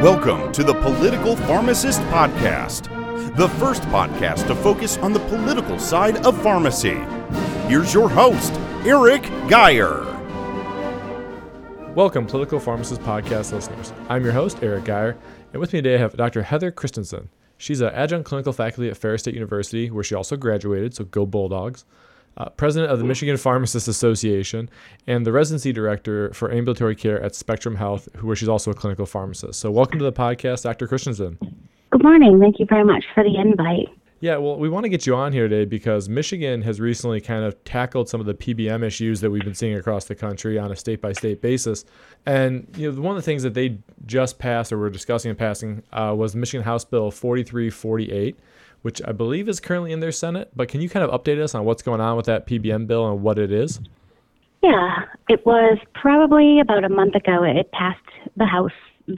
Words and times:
Welcome 0.00 0.50
to 0.52 0.64
the 0.64 0.72
Political 0.72 1.36
Pharmacist 1.36 2.00
Podcast, 2.04 3.36
the 3.36 3.50
first 3.50 3.82
podcast 3.82 4.46
to 4.46 4.54
focus 4.54 4.96
on 4.96 5.12
the 5.12 5.20
political 5.20 5.78
side 5.78 6.24
of 6.24 6.42
pharmacy. 6.42 6.94
Here's 7.68 7.92
your 7.92 8.08
host, 8.08 8.50
Eric 8.86 9.24
Geyer. 9.46 10.00
Welcome, 11.94 12.26
Political 12.26 12.60
Pharmacist 12.60 13.02
Podcast 13.02 13.52
listeners. 13.52 13.92
I'm 14.08 14.24
your 14.24 14.32
host, 14.32 14.62
Eric 14.62 14.84
Geyer, 14.84 15.18
and 15.52 15.60
with 15.60 15.74
me 15.74 15.82
today 15.82 15.96
I 15.96 15.98
have 15.98 16.16
Dr. 16.16 16.44
Heather 16.44 16.70
Christensen. 16.70 17.28
She's 17.58 17.82
an 17.82 17.92
adjunct 17.92 18.26
clinical 18.26 18.54
faculty 18.54 18.88
at 18.88 18.96
Ferris 18.96 19.20
State 19.20 19.34
University, 19.34 19.90
where 19.90 20.02
she 20.02 20.14
also 20.14 20.38
graduated, 20.38 20.94
so 20.94 21.04
go 21.04 21.26
Bulldogs 21.26 21.84
uh, 22.36 22.48
president 22.50 22.92
of 22.92 22.98
the 22.98 23.04
Michigan 23.04 23.36
Pharmacists 23.36 23.88
Association, 23.88 24.70
and 25.06 25.26
the 25.26 25.32
residency 25.32 25.72
director 25.72 26.32
for 26.32 26.52
ambulatory 26.52 26.94
care 26.94 27.22
at 27.22 27.34
Spectrum 27.34 27.76
Health, 27.76 28.08
where 28.22 28.36
she's 28.36 28.48
also 28.48 28.70
a 28.70 28.74
clinical 28.74 29.06
pharmacist. 29.06 29.60
So, 29.60 29.70
welcome 29.70 29.98
to 29.98 30.04
the 30.04 30.12
podcast, 30.12 30.62
Dr. 30.62 30.86
Christensen. 30.86 31.38
Good 31.90 32.02
morning. 32.02 32.38
Thank 32.40 32.60
you 32.60 32.66
very 32.68 32.84
much 32.84 33.04
for 33.14 33.24
the 33.24 33.36
invite. 33.36 33.88
Yeah, 34.22 34.36
well, 34.36 34.58
we 34.58 34.68
want 34.68 34.84
to 34.84 34.90
get 34.90 35.06
you 35.06 35.16
on 35.16 35.32
here 35.32 35.48
today 35.48 35.64
because 35.64 36.10
Michigan 36.10 36.60
has 36.60 36.78
recently 36.78 37.22
kind 37.22 37.42
of 37.42 37.62
tackled 37.64 38.10
some 38.10 38.20
of 38.20 38.26
the 38.26 38.34
PBM 38.34 38.84
issues 38.84 39.22
that 39.22 39.30
we've 39.30 39.42
been 39.42 39.54
seeing 39.54 39.74
across 39.76 40.04
the 40.04 40.14
country 40.14 40.58
on 40.58 40.70
a 40.70 40.76
state 40.76 41.00
by 41.00 41.12
state 41.14 41.40
basis. 41.40 41.86
And 42.26 42.68
you 42.76 42.92
know, 42.92 43.00
one 43.00 43.16
of 43.16 43.22
the 43.22 43.24
things 43.24 43.42
that 43.44 43.54
they 43.54 43.78
just 44.04 44.38
passed 44.38 44.72
or 44.72 44.78
were 44.78 44.90
discussing 44.90 45.30
and 45.30 45.38
passing 45.38 45.82
uh, 45.94 46.14
was 46.14 46.36
Michigan 46.36 46.62
House 46.62 46.84
Bill 46.84 47.10
4348 47.10 48.38
which 48.82 49.00
I 49.06 49.12
believe 49.12 49.48
is 49.48 49.60
currently 49.60 49.92
in 49.92 50.00
their 50.00 50.12
Senate. 50.12 50.50
But 50.54 50.68
can 50.68 50.80
you 50.80 50.88
kind 50.88 51.04
of 51.04 51.10
update 51.10 51.40
us 51.40 51.54
on 51.54 51.64
what's 51.64 51.82
going 51.82 52.00
on 52.00 52.16
with 52.16 52.26
that 52.26 52.46
PBM 52.46 52.86
bill 52.86 53.10
and 53.10 53.22
what 53.22 53.38
it 53.38 53.52
is? 53.52 53.80
Yeah, 54.62 55.04
it 55.28 55.44
was 55.46 55.78
probably 55.94 56.60
about 56.60 56.84
a 56.84 56.88
month 56.88 57.14
ago. 57.14 57.42
It 57.44 57.70
passed 57.72 57.98
the 58.36 58.46
House 58.46 58.72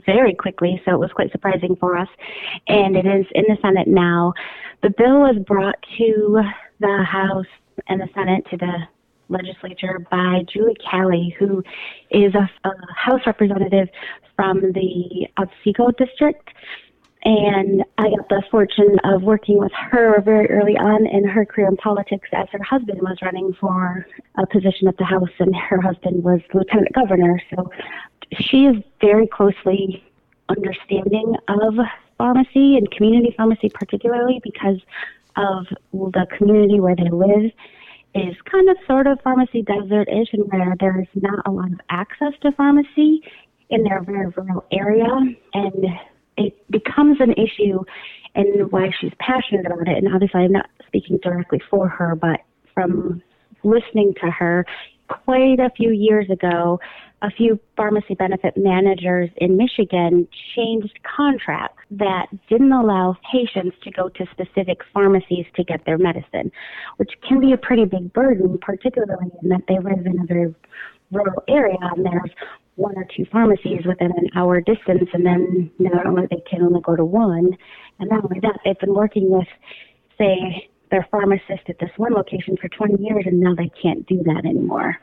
very 0.05 0.33
quickly, 0.33 0.81
so 0.85 0.93
it 0.93 0.99
was 0.99 1.11
quite 1.11 1.31
surprising 1.31 1.75
for 1.75 1.97
us. 1.97 2.07
And 2.67 2.95
it 2.95 3.05
is 3.05 3.25
in 3.33 3.43
the 3.47 3.57
Senate 3.61 3.87
now. 3.87 4.33
The 4.81 4.89
bill 4.89 5.19
was 5.19 5.37
brought 5.45 5.75
to 5.97 6.41
the 6.79 7.03
House 7.03 7.45
and 7.87 7.99
the 7.99 8.09
Senate 8.13 8.45
to 8.51 8.57
the 8.57 8.73
legislature 9.29 10.05
by 10.11 10.41
Julie 10.51 10.77
Calley, 10.89 11.35
who 11.39 11.63
is 12.11 12.33
a, 12.35 12.49
a 12.67 12.71
House 12.95 13.21
representative 13.25 13.89
from 14.35 14.61
the 14.73 15.27
Otsego 15.37 15.91
district. 15.97 16.49
And 17.25 17.83
I 17.97 18.09
got 18.09 18.27
the 18.27 18.43
fortune 18.51 18.99
of 19.05 19.23
working 19.23 19.57
with 19.57 19.71
her 19.91 20.19
very 20.21 20.49
early 20.49 20.75
on 20.75 21.07
in 21.07 21.25
her 21.25 21.45
career 21.45 21.67
in 21.67 21.77
politics 21.77 22.27
as 22.33 22.47
her 22.51 22.61
husband 22.61 22.99
was 23.01 23.17
running 23.21 23.53
for 23.53 24.05
a 24.35 24.45
position 24.45 24.89
at 24.89 24.97
the 24.97 25.05
House 25.05 25.29
and 25.39 25.55
her 25.55 25.79
husband 25.79 26.23
was 26.23 26.41
lieutenant 26.53 26.91
governor. 26.93 27.41
So 27.49 27.71
she 28.37 28.65
is 28.65 28.75
very 28.99 29.27
closely 29.27 30.03
understanding 30.49 31.35
of 31.47 31.75
pharmacy 32.17 32.75
and 32.75 32.91
community 32.91 33.33
pharmacy, 33.37 33.69
particularly 33.73 34.41
because 34.43 34.81
of 35.37 35.65
the 35.93 36.27
community 36.37 36.81
where 36.81 36.95
they 36.95 37.09
live 37.09 37.51
is 38.15 38.35
kind 38.51 38.69
of 38.69 38.77
sort 38.85 39.07
of 39.07 39.19
pharmacy 39.21 39.61
desert-ish 39.61 40.33
and 40.33 40.43
where 40.51 40.75
there's 40.79 41.07
not 41.15 41.39
a 41.45 41.51
lot 41.51 41.71
of 41.71 41.79
access 41.89 42.33
to 42.41 42.51
pharmacy 42.51 43.21
in 43.69 43.83
their 43.83 44.01
very 44.03 44.27
rural 44.27 44.65
area. 44.71 45.07
And 45.53 45.85
it 46.37 46.53
becomes 46.69 47.17
an 47.19 47.33
issue 47.33 47.79
and 48.35 48.71
why 48.71 48.89
she's 48.99 49.11
passionate 49.19 49.65
about 49.65 49.87
it. 49.87 49.97
And 49.97 50.13
obviously, 50.13 50.41
I'm 50.41 50.51
not 50.51 50.69
speaking 50.87 51.19
directly 51.21 51.61
for 51.69 51.87
her, 51.87 52.15
but 52.15 52.41
from 52.73 53.21
listening 53.63 54.13
to 54.21 54.31
her 54.31 54.65
quite 55.07 55.59
a 55.59 55.69
few 55.75 55.91
years 55.91 56.29
ago, 56.29 56.79
a 57.21 57.29
few 57.31 57.57
pharmacy 57.77 58.15
benefit 58.15 58.53
managers 58.57 59.29
in 59.37 59.55
Michigan 59.55 60.27
changed 60.55 60.99
contracts 61.03 61.81
that 61.91 62.27
didn't 62.49 62.73
allow 62.73 63.15
patients 63.31 63.77
to 63.83 63.91
go 63.91 64.09
to 64.09 64.25
specific 64.31 64.79
pharmacies 64.93 65.45
to 65.55 65.63
get 65.63 65.85
their 65.85 65.97
medicine, 65.97 66.51
which 66.97 67.11
can 67.27 67.39
be 67.39 67.53
a 67.53 67.57
pretty 67.57 67.85
big 67.85 68.11
burden, 68.11 68.57
particularly 68.61 69.31
in 69.41 69.49
that 69.49 69.61
they 69.67 69.75
live 69.75 70.05
in 70.05 70.19
a 70.19 70.25
very 70.25 70.53
rural 71.11 71.43
area 71.47 71.77
and 71.95 72.05
there's 72.05 72.31
one 72.75 72.97
or 72.97 73.05
two 73.15 73.25
pharmacies 73.31 73.85
within 73.85 74.11
an 74.11 74.29
hour 74.35 74.61
distance, 74.61 75.09
and 75.13 75.25
then 75.25 75.71
not 75.79 76.05
only 76.05 76.23
they 76.29 76.43
can 76.49 76.63
only 76.63 76.81
go 76.81 76.95
to 76.95 77.05
one, 77.05 77.55
and 77.99 78.09
not 78.09 78.23
only 78.23 78.39
that, 78.41 78.59
they've 78.65 78.79
been 78.79 78.93
working 78.93 79.29
with, 79.29 79.47
say, 80.17 80.69
their 80.91 81.07
pharmacist 81.11 81.69
at 81.69 81.79
this 81.79 81.89
one 81.97 82.13
location 82.13 82.55
for 82.59 82.67
20 82.69 83.03
years, 83.03 83.25
and 83.25 83.39
now 83.39 83.53
they 83.55 83.71
can't 83.81 84.05
do 84.07 84.21
that 84.23 84.43
anymore. 84.45 84.95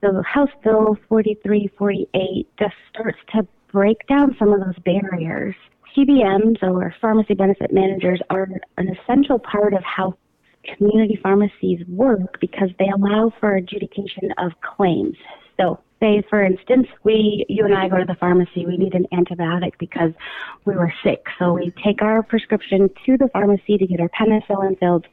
So 0.00 0.22
House 0.22 0.50
Bill 0.62 0.96
4348 1.08 2.46
just 2.58 2.74
starts 2.90 3.18
to 3.34 3.46
break 3.72 4.06
down 4.06 4.36
some 4.38 4.52
of 4.52 4.60
those 4.60 4.78
barriers. 4.84 5.54
PBMs 5.96 6.62
or 6.62 6.94
pharmacy 7.00 7.34
benefit 7.34 7.72
managers 7.72 8.20
are 8.30 8.48
an 8.76 8.88
essential 8.88 9.38
part 9.38 9.74
of 9.74 9.82
how 9.82 10.16
community 10.76 11.18
pharmacies 11.22 11.80
work 11.88 12.38
because 12.40 12.68
they 12.78 12.88
allow 12.88 13.32
for 13.40 13.56
adjudication 13.56 14.30
of 14.38 14.52
claims. 14.60 15.16
So 15.58 15.80
say 16.00 16.22
for 16.30 16.44
instance 16.44 16.86
we 17.02 17.44
you 17.48 17.64
and 17.64 17.74
i 17.74 17.88
go 17.88 17.98
to 17.98 18.04
the 18.04 18.14
pharmacy 18.14 18.64
we 18.66 18.76
need 18.76 18.94
an 18.94 19.06
antibiotic 19.12 19.72
because 19.78 20.12
we 20.64 20.76
were 20.76 20.92
sick. 21.02 21.24
So 21.38 21.54
we 21.54 21.72
take 21.82 22.02
our 22.02 22.22
prescription 22.22 22.88
to 23.06 23.16
the 23.16 23.28
pharmacy 23.32 23.78
to 23.78 23.86
get 23.86 24.00
our 24.00 24.10
penicillin 24.10 24.78
filled. 24.78 25.06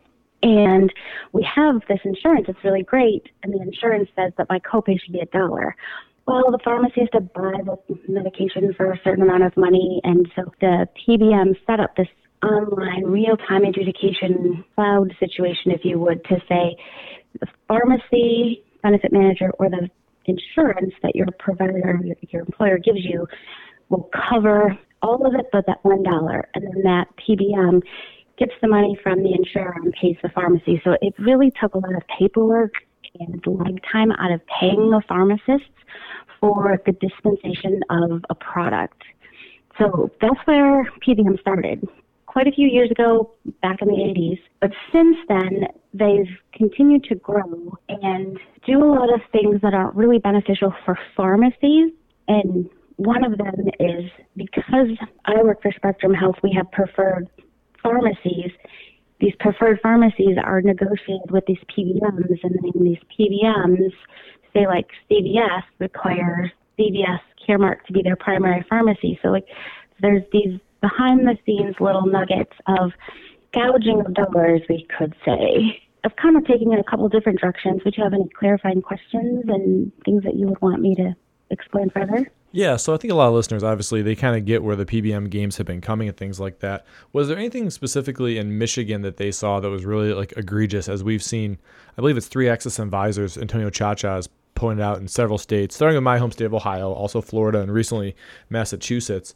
And 0.44 0.92
we 1.32 1.48
have 1.56 1.82
this 1.88 2.00
insurance. 2.04 2.46
It's 2.50 2.64
really 2.64 2.84
great. 2.84 3.30
And 3.42 3.54
the 3.54 3.62
insurance 3.62 4.10
says 4.16 4.34
that 4.38 4.48
my 4.50 4.60
copay 4.60 5.00
should 5.02 5.14
be 5.14 5.22
a 5.22 5.26
dollar. 5.28 5.76
Well, 6.28 6.52
the 6.52 6.60
pharmacy 6.64 7.02
has 7.02 7.10
to 7.12 7.22
buy 7.22 7.54
the 7.66 7.78
medication 8.08 8.74
for 8.76 8.92
a 8.92 9.00
certain 9.04 9.24
amount 9.24 9.44
of 9.44 9.56
money, 9.56 10.02
and 10.04 10.28
so 10.36 10.52
the 10.60 10.88
PBM 11.08 11.56
set 11.68 11.80
up 11.80 11.96
this 11.96 12.08
online 12.44 13.06
real-time 13.06 13.64
adjudication 13.64 14.66
cloud 14.74 15.16
situation, 15.20 15.72
if 15.72 15.86
you 15.86 16.00
would, 16.00 16.24
to 16.26 16.38
say 16.50 16.78
the 17.40 17.48
pharmacy 17.68 18.64
benefit 18.82 19.14
manager 19.14 19.52
or 19.60 19.70
the 19.70 19.88
insurance 20.28 20.94
that 21.04 21.16
your 21.16 21.28
provider, 21.40 22.00
your 22.30 22.42
employer 22.42 22.78
gives 22.78 23.04
you, 23.04 23.28
will 23.90 24.10
cover 24.30 24.78
all 25.02 25.26
of 25.26 25.36
it 25.36 25.48
but 25.52 25.66
that 25.68 25.84
one 25.84 26.04
dollar, 26.04 26.48
and 26.56 26.64
then 26.64 26.84
that 26.84 27.08
PBM 27.18 27.82
gets 28.38 28.54
the 28.62 28.68
money 28.68 28.98
from 29.02 29.24
the 29.24 29.34
insurer 29.34 29.76
and 29.84 29.94
pays 29.94 30.18
the 30.22 30.30
pharmacy. 30.30 30.82
So 30.84 30.98
it 31.02 31.14
really 31.20 31.52
took 31.62 31.76
a 31.76 31.78
lot 31.78 31.96
of 31.96 32.02
paperwork 32.20 32.74
and 33.20 33.42
lag 33.46 33.80
time 33.92 34.12
out 34.12 34.32
of 34.32 34.42
paying 34.60 34.90
the 34.90 35.02
pharmacists 35.08 35.70
for 36.40 36.82
the 36.86 36.92
dispensation 36.94 37.82
of 37.90 38.24
a 38.30 38.36
product. 38.36 39.02
So 39.78 40.12
that's 40.22 40.40
where 40.46 40.90
PBM 41.06 41.40
started 41.40 41.88
quite 42.26 42.48
a 42.48 42.52
few 42.52 42.68
years 42.68 42.92
ago, 42.92 43.32
back 43.62 43.82
in 43.82 43.88
the 43.88 43.94
80s. 43.94 44.40
But 44.60 44.72
since 44.92 45.16
then, 45.30 45.68
they've 45.98 46.38
continued 46.54 47.04
to 47.06 47.16
grow 47.16 47.78
and 47.88 48.38
do 48.66 48.84
a 48.84 48.90
lot 48.92 49.14
of 49.14 49.22
things 49.32 49.62
that 49.62 49.74
are 49.74 49.92
really 49.92 50.20
beneficial 50.20 50.74
for 50.84 50.98
pharmacies. 51.16 51.92
And 52.28 52.70
one 52.98 53.24
of 53.24 53.38
them 53.38 53.70
is 53.80 54.12
because 54.36 54.90
I 55.26 55.42
work 55.44 55.62
for 55.62 55.72
Spectrum 55.72 56.14
Health, 56.14 56.36
we 56.44 56.54
have 56.56 56.70
preferred 56.72 57.30
pharmacies. 57.82 58.52
These 59.20 59.34
preferred 59.40 59.80
pharmacies 59.82 60.38
are 60.44 60.62
negotiated 60.62 61.32
with 61.32 61.46
these 61.46 61.60
PBMs, 61.76 62.40
and 62.44 62.60
then 62.62 62.84
these 62.84 62.98
PBMs, 63.18 63.94
say 64.54 64.68
like 64.68 64.88
CVS, 65.10 65.64
requires 65.80 66.52
CVS 66.78 67.20
Caremark 67.48 67.86
to 67.88 67.94
be 67.94 68.02
their 68.02 68.18
primary 68.18 68.66
pharmacy. 68.68 69.18
So 69.22 69.30
like 69.30 69.48
there's 70.02 70.24
these 70.34 70.60
behind 70.82 71.22
the 71.22 71.38
scenes 71.46 71.76
little 71.80 72.06
nuggets 72.06 72.52
of 72.68 72.92
gouging 73.54 74.02
of 74.06 74.14
dollars, 74.14 74.62
we 74.70 74.86
could 74.98 75.16
say. 75.26 75.82
I've 76.06 76.16
kind 76.18 76.38
of 76.38 76.46
taken 76.46 76.72
it 76.72 76.80
a 76.80 76.84
couple 76.84 77.10
different 77.10 77.40
directions. 77.40 77.82
Would 77.84 77.98
you 77.98 78.04
have 78.04 78.14
any 78.14 78.30
clarifying 78.30 78.84
questions 78.84 79.44
and 79.48 79.92
things 80.06 80.24
that 80.24 80.36
you 80.36 80.48
would 80.48 80.62
want 80.62 80.80
me 80.80 80.94
to 80.96 81.16
explain 81.50 81.90
further? 81.90 82.32
Yeah, 82.52 82.78
so 82.78 82.94
I 82.94 82.98
think 82.98 83.12
a 83.12 83.16
lot 83.16 83.28
of 83.28 83.34
listeners 83.34 83.64
obviously 83.64 84.02
they 84.02 84.16
kind 84.16 84.38
of 84.38 84.46
get 84.46 84.64
where 84.64 84.76
the 84.76 84.86
PBM 84.86 85.30
games 85.32 85.58
have 85.58 85.66
been 85.66 85.82
coming 85.82 86.08
and 86.08 86.16
things 86.16 86.40
like 86.40 86.60
that. 86.60 86.86
Was 87.12 87.28
there 87.28 87.38
anything 87.38 87.70
specifically 87.72 88.38
in 88.38 88.58
Michigan 88.58 89.02
that 89.02 89.18
they 89.18 89.32
saw 89.32 89.60
that 89.60 89.70
was 89.70 89.84
really 89.84 90.14
like 90.14 90.32
egregious 90.38 90.88
as 90.88 91.04
we've 91.04 91.24
seen? 91.24 91.58
I 91.98 92.02
believe 92.02 92.18
it's 92.18 92.28
three 92.28 92.48
Axis 92.48 92.80
advisors, 92.80 93.38
Antonio 93.38 93.70
Ciaccia 93.70 94.16
has 94.16 94.30
pointed 94.54 94.84
out 94.84 95.00
in 95.00 95.08
several 95.08 95.38
states, 95.38 95.76
starting 95.76 95.98
with 95.98 96.04
my 96.04 96.18
home 96.18 96.32
state 96.32 96.46
of 96.46 96.54
Ohio, 96.54 96.94
also 96.94 97.20
Florida, 97.20 97.60
and 97.60 97.74
recently 97.74 98.16
Massachusetts. 98.50 99.36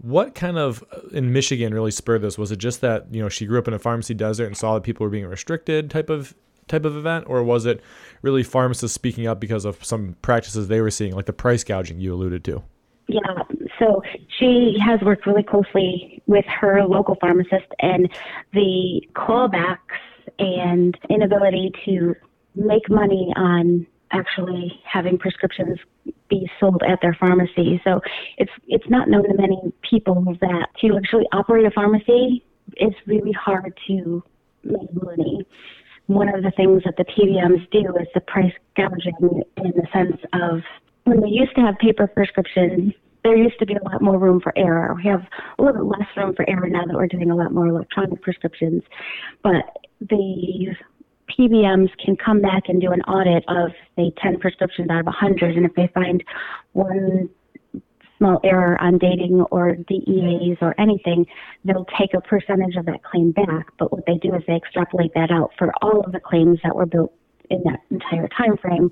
What 0.00 0.34
kind 0.34 0.58
of 0.58 0.82
uh, 0.92 1.08
in 1.12 1.32
Michigan 1.32 1.74
really 1.74 1.90
spurred 1.90 2.22
this? 2.22 2.38
Was 2.38 2.50
it 2.50 2.56
just 2.58 2.80
that 2.80 3.06
you 3.12 3.22
know 3.22 3.28
she 3.28 3.46
grew 3.46 3.58
up 3.58 3.68
in 3.68 3.74
a 3.74 3.78
pharmacy 3.78 4.14
desert 4.14 4.46
and 4.46 4.56
saw 4.56 4.74
that 4.74 4.82
people 4.82 5.04
were 5.04 5.10
being 5.10 5.26
restricted 5.26 5.90
type 5.90 6.10
of 6.10 6.34
type 6.68 6.84
of 6.84 6.96
event, 6.96 7.24
or 7.28 7.42
was 7.42 7.66
it 7.66 7.82
really 8.22 8.42
pharmacists 8.42 8.94
speaking 8.94 9.26
up 9.26 9.40
because 9.40 9.64
of 9.64 9.84
some 9.84 10.16
practices 10.22 10.68
they 10.68 10.80
were 10.80 10.90
seeing, 10.90 11.14
like 11.14 11.26
the 11.26 11.32
price 11.32 11.64
gouging 11.64 12.00
you 12.00 12.14
alluded 12.14 12.44
to? 12.44 12.62
Yeah, 13.08 13.42
so 13.78 14.02
she 14.38 14.78
has 14.84 15.00
worked 15.00 15.26
really 15.26 15.42
closely 15.42 16.22
with 16.26 16.44
her 16.46 16.84
local 16.84 17.16
pharmacist, 17.20 17.66
and 17.80 18.08
the 18.52 19.02
clawbacks 19.14 19.78
and 20.38 20.96
inability 21.10 21.72
to 21.84 22.14
make 22.54 22.88
money 22.88 23.32
on 23.36 23.86
actually 24.12 24.80
having 24.84 25.18
prescriptions 25.18 25.78
be 26.28 26.50
sold 26.58 26.82
at 26.88 27.00
their 27.02 27.16
pharmacy. 27.18 27.80
So 27.84 28.00
it's 28.38 28.52
it's 28.68 28.88
not 28.88 29.08
known 29.08 29.24
to 29.24 29.34
many 29.34 29.72
people 29.88 30.36
that 30.40 30.66
to 30.80 30.96
actually 30.96 31.26
operate 31.32 31.66
a 31.66 31.70
pharmacy 31.70 32.44
it's 32.76 32.96
really 33.06 33.32
hard 33.32 33.78
to 33.86 34.22
make 34.64 34.92
money. 34.94 35.46
One 36.06 36.28
of 36.34 36.42
the 36.42 36.50
things 36.52 36.82
that 36.84 36.96
the 36.96 37.04
PBMs 37.04 37.70
do 37.70 37.96
is 38.00 38.08
the 38.14 38.20
price 38.20 38.52
gouging 38.76 39.42
in 39.56 39.72
the 39.74 39.86
sense 39.92 40.20
of 40.32 40.60
when 41.04 41.20
we 41.22 41.30
used 41.30 41.54
to 41.54 41.62
have 41.62 41.78
paper 41.78 42.06
prescriptions, 42.06 42.92
there 43.22 43.36
used 43.36 43.58
to 43.58 43.66
be 43.66 43.74
a 43.74 43.88
lot 43.88 44.02
more 44.02 44.18
room 44.18 44.40
for 44.40 44.52
error. 44.56 44.94
We 44.94 45.04
have 45.04 45.22
a 45.58 45.62
little 45.62 45.88
bit 45.88 45.98
less 45.98 46.08
room 46.16 46.34
for 46.34 46.48
error 46.48 46.68
now 46.68 46.84
that 46.86 46.94
we're 46.94 47.06
doing 47.06 47.30
a 47.30 47.36
lot 47.36 47.52
more 47.52 47.66
electronic 47.68 48.22
prescriptions. 48.22 48.82
But 49.42 49.76
the 50.00 50.74
PBMs 51.38 51.90
can 52.04 52.16
come 52.16 52.40
back 52.40 52.64
and 52.68 52.80
do 52.80 52.92
an 52.92 53.02
audit 53.02 53.44
of, 53.48 53.70
say, 53.96 54.12
10 54.22 54.38
prescriptions 54.38 54.88
out 54.90 55.00
of 55.00 55.06
100, 55.06 55.56
and 55.56 55.66
if 55.66 55.74
they 55.74 55.88
find 55.94 56.22
one 56.72 57.28
small 58.18 58.38
error 58.44 58.80
on 58.82 58.98
dating 58.98 59.40
or 59.50 59.74
DEAs 59.74 60.58
or 60.60 60.74
anything, 60.78 61.26
they'll 61.64 61.86
take 61.98 62.12
a 62.12 62.20
percentage 62.20 62.76
of 62.76 62.84
that 62.86 63.02
claim 63.02 63.32
back. 63.32 63.66
But 63.78 63.92
what 63.92 64.04
they 64.06 64.16
do 64.16 64.34
is 64.34 64.42
they 64.46 64.56
extrapolate 64.56 65.14
that 65.14 65.30
out 65.30 65.52
for 65.58 65.72
all 65.80 66.00
of 66.00 66.12
the 66.12 66.20
claims 66.20 66.58
that 66.62 66.76
were 66.76 66.86
built 66.86 67.12
in 67.48 67.62
that 67.64 67.80
entire 67.90 68.28
time 68.28 68.56
frame, 68.58 68.90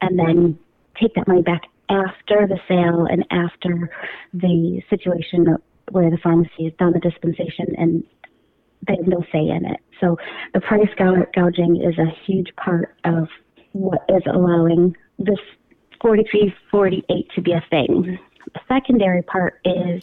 and 0.00 0.18
then 0.18 0.58
take 1.00 1.14
that 1.14 1.26
money 1.26 1.42
back 1.42 1.62
after 1.90 2.46
the 2.46 2.58
sale 2.68 3.06
and 3.10 3.24
after 3.30 3.90
the 4.32 4.80
situation 4.88 5.46
where 5.90 6.10
the 6.10 6.18
pharmacy 6.18 6.64
has 6.64 6.72
done 6.78 6.92
the 6.92 7.00
dispensation 7.00 7.66
and 7.78 8.04
they 8.86 8.94
have 8.94 9.06
no 9.06 9.22
say 9.32 9.40
in 9.40 9.64
it. 9.64 9.80
So 10.00 10.16
the 10.54 10.60
price 10.60 10.88
gouging 10.96 11.82
is 11.82 11.98
a 11.98 12.10
huge 12.24 12.54
part 12.56 12.94
of 13.04 13.28
what 13.72 14.04
is 14.08 14.22
allowing 14.26 14.96
this 15.18 15.38
4348 16.00 17.30
to 17.34 17.42
be 17.42 17.52
a 17.52 17.64
thing. 17.70 18.18
The 18.54 18.60
secondary 18.68 19.22
part 19.22 19.60
is 19.64 20.02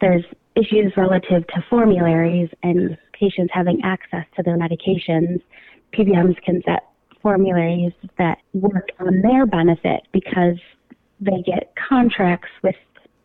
there's 0.00 0.24
issues 0.56 0.92
relative 0.96 1.46
to 1.48 1.64
formularies 1.68 2.48
and 2.62 2.96
patients 3.12 3.52
having 3.52 3.80
access 3.84 4.24
to 4.36 4.42
their 4.42 4.56
medications. 4.56 5.40
PBMs 5.92 6.40
can 6.42 6.62
set 6.64 6.88
formularies 7.22 7.92
that 8.18 8.38
work 8.52 8.88
on 9.00 9.22
their 9.22 9.46
benefit 9.46 10.02
because 10.12 10.58
they 11.20 11.42
get 11.44 11.72
contracts 11.88 12.50
with 12.62 12.74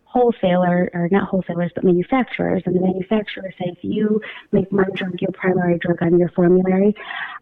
wholesaler 0.09 0.89
or 0.95 1.07
not 1.11 1.29
wholesalers 1.29 1.71
but 1.75 1.83
manufacturers 1.83 2.63
and 2.65 2.75
the 2.75 2.81
manufacturers 2.81 3.53
say 3.59 3.65
if 3.67 3.77
you 3.83 4.19
make 4.51 4.71
my 4.71 4.83
drug 4.95 5.21
your 5.21 5.31
primary 5.31 5.77
drug 5.77 6.01
on 6.01 6.17
your 6.17 6.29
formulary. 6.29 6.95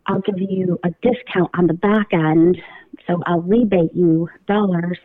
I'll 0.05 0.19
give 0.19 0.37
you 0.37 0.77
a 0.83 0.89
discount 1.01 1.49
on 1.53 1.67
the 1.67 1.73
back 1.73 2.07
end 2.11 2.57
so 3.05 3.21
i'll 3.25 3.41
rebate 3.41 3.93
you 3.93 4.27
dollars 4.47 4.97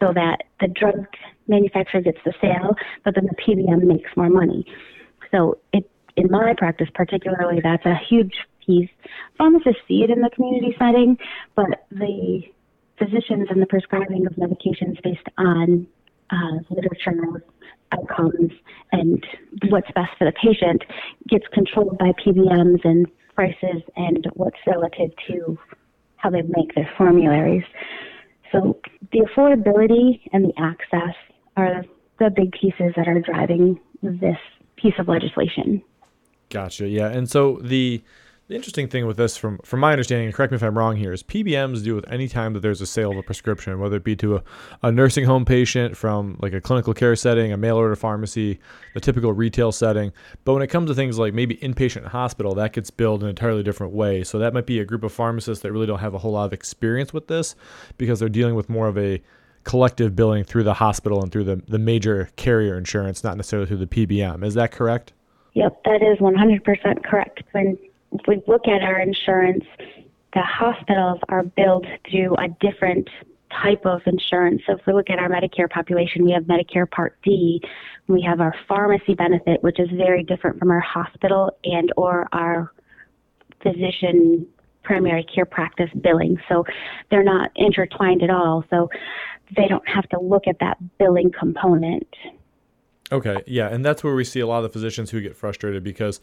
so 0.00 0.12
that 0.12 0.42
the 0.60 0.68
drug 0.68 1.06
manufacturer 1.48 2.02
gets 2.02 2.18
the 2.24 2.34
sale 2.40 2.74
but 3.04 3.14
then 3.14 3.26
the 3.26 3.42
pbm 3.42 3.82
makes 3.84 4.10
more 4.14 4.28
money. 4.28 4.66
So 5.30 5.58
it 5.72 5.90
in 6.16 6.30
my 6.30 6.52
practice 6.58 6.88
particularly 6.94 7.60
that's 7.62 7.86
a 7.86 7.98
huge 8.08 8.34
piece. 8.66 8.90
Pharmacists 9.38 9.80
see 9.88 10.02
it 10.02 10.10
in 10.10 10.20
the 10.20 10.30
community 10.30 10.76
setting 10.78 11.16
but 11.54 11.86
the 11.90 12.42
physicians 12.98 13.48
and 13.48 13.62
the 13.62 13.66
prescribing 13.66 14.26
of 14.26 14.34
medications 14.34 15.02
based 15.02 15.28
on 15.38 15.86
uh, 16.30 16.58
literature 16.70 17.44
outcomes 17.92 18.52
and 18.92 19.24
what's 19.68 19.90
best 19.94 20.10
for 20.18 20.24
the 20.24 20.32
patient 20.32 20.82
gets 21.28 21.44
controlled 21.52 21.98
by 21.98 22.12
PBMs 22.24 22.84
and 22.84 23.06
prices 23.34 23.82
and 23.96 24.26
what's 24.34 24.56
relative 24.66 25.10
to 25.28 25.58
how 26.16 26.30
they 26.30 26.42
make 26.42 26.74
their 26.74 26.90
formularies. 26.96 27.64
So 28.52 28.80
the 29.12 29.20
affordability 29.20 30.20
and 30.32 30.44
the 30.46 30.52
access 30.58 31.14
are 31.56 31.84
the 32.18 32.30
big 32.30 32.52
pieces 32.52 32.92
that 32.96 33.06
are 33.06 33.20
driving 33.20 33.78
this 34.02 34.38
piece 34.76 34.94
of 34.98 35.08
legislation. 35.08 35.82
Gotcha. 36.50 36.88
Yeah. 36.88 37.08
And 37.08 37.28
so 37.28 37.58
the 37.62 38.02
the 38.48 38.54
interesting 38.54 38.86
thing 38.86 39.06
with 39.06 39.16
this, 39.16 39.36
from 39.36 39.58
from 39.64 39.80
my 39.80 39.90
understanding, 39.90 40.26
and 40.26 40.34
correct 40.34 40.52
me 40.52 40.56
if 40.56 40.62
I'm 40.62 40.78
wrong 40.78 40.96
here, 40.96 41.12
is 41.12 41.22
PBMs 41.22 41.82
deal 41.82 41.96
with 41.96 42.08
any 42.08 42.28
time 42.28 42.52
that 42.52 42.60
there's 42.60 42.80
a 42.80 42.86
sale 42.86 43.10
of 43.10 43.16
a 43.16 43.22
prescription, 43.22 43.80
whether 43.80 43.96
it 43.96 44.04
be 44.04 44.14
to 44.16 44.36
a, 44.36 44.42
a 44.84 44.92
nursing 44.92 45.24
home 45.24 45.44
patient 45.44 45.96
from 45.96 46.38
like 46.40 46.52
a 46.52 46.60
clinical 46.60 46.94
care 46.94 47.16
setting, 47.16 47.52
a 47.52 47.56
mail 47.56 47.76
order 47.76 47.96
pharmacy, 47.96 48.60
the 48.94 49.00
typical 49.00 49.32
retail 49.32 49.72
setting. 49.72 50.12
But 50.44 50.52
when 50.52 50.62
it 50.62 50.68
comes 50.68 50.88
to 50.90 50.94
things 50.94 51.18
like 51.18 51.34
maybe 51.34 51.56
inpatient 51.56 52.06
hospital, 52.06 52.54
that 52.54 52.72
gets 52.72 52.90
billed 52.90 53.22
in 53.22 53.26
an 53.26 53.30
entirely 53.30 53.64
different 53.64 53.92
way. 53.92 54.22
So 54.22 54.38
that 54.38 54.54
might 54.54 54.66
be 54.66 54.78
a 54.78 54.84
group 54.84 55.02
of 55.02 55.12
pharmacists 55.12 55.62
that 55.62 55.72
really 55.72 55.86
don't 55.86 55.98
have 55.98 56.14
a 56.14 56.18
whole 56.18 56.32
lot 56.32 56.44
of 56.44 56.52
experience 56.52 57.12
with 57.12 57.26
this 57.26 57.56
because 57.98 58.20
they're 58.20 58.28
dealing 58.28 58.54
with 58.54 58.68
more 58.68 58.86
of 58.86 58.96
a 58.96 59.20
collective 59.64 60.14
billing 60.14 60.44
through 60.44 60.62
the 60.62 60.74
hospital 60.74 61.20
and 61.20 61.32
through 61.32 61.42
the, 61.42 61.60
the 61.66 61.80
major 61.80 62.30
carrier 62.36 62.78
insurance, 62.78 63.24
not 63.24 63.36
necessarily 63.36 63.66
through 63.66 63.84
the 63.84 63.86
PBM. 63.88 64.44
Is 64.44 64.54
that 64.54 64.70
correct? 64.70 65.12
Yep, 65.54 65.82
that 65.84 66.02
is 66.02 66.18
100% 66.18 67.02
correct. 67.02 67.42
When 67.50 67.76
if 68.20 68.26
we 68.26 68.42
look 68.46 68.66
at 68.68 68.82
our 68.82 68.98
insurance, 69.00 69.64
the 70.34 70.42
hospitals 70.42 71.20
are 71.28 71.42
billed 71.42 71.86
through 72.10 72.34
a 72.36 72.48
different 72.60 73.08
type 73.62 73.86
of 73.86 74.02
insurance. 74.06 74.62
So 74.66 74.74
if 74.74 74.86
we 74.86 74.92
look 74.92 75.08
at 75.08 75.18
our 75.18 75.28
Medicare 75.28 75.70
population, 75.70 76.24
we 76.24 76.32
have 76.32 76.44
Medicare 76.44 76.90
Part 76.90 77.16
D, 77.22 77.62
we 78.08 78.22
have 78.22 78.40
our 78.40 78.54
pharmacy 78.68 79.14
benefit, 79.14 79.62
which 79.62 79.80
is 79.80 79.88
very 79.90 80.22
different 80.22 80.58
from 80.58 80.70
our 80.70 80.80
hospital 80.80 81.56
and 81.64 81.92
or 81.96 82.28
our 82.32 82.72
physician 83.62 84.46
primary 84.82 85.24
care 85.24 85.46
practice 85.46 85.90
billing. 86.00 86.38
So 86.48 86.64
they're 87.10 87.24
not 87.24 87.50
intertwined 87.56 88.22
at 88.22 88.30
all. 88.30 88.64
So 88.70 88.88
they 89.56 89.68
don't 89.68 89.86
have 89.88 90.08
to 90.10 90.20
look 90.20 90.46
at 90.46 90.58
that 90.60 90.76
billing 90.98 91.32
component. 91.32 92.06
Okay, 93.12 93.36
yeah, 93.46 93.68
and 93.68 93.84
that's 93.84 94.02
where 94.02 94.14
we 94.14 94.24
see 94.24 94.40
a 94.40 94.46
lot 94.46 94.58
of 94.58 94.62
the 94.64 94.68
physicians 94.68 95.10
who 95.10 95.20
get 95.20 95.36
frustrated 95.36 95.84
because 95.84 96.20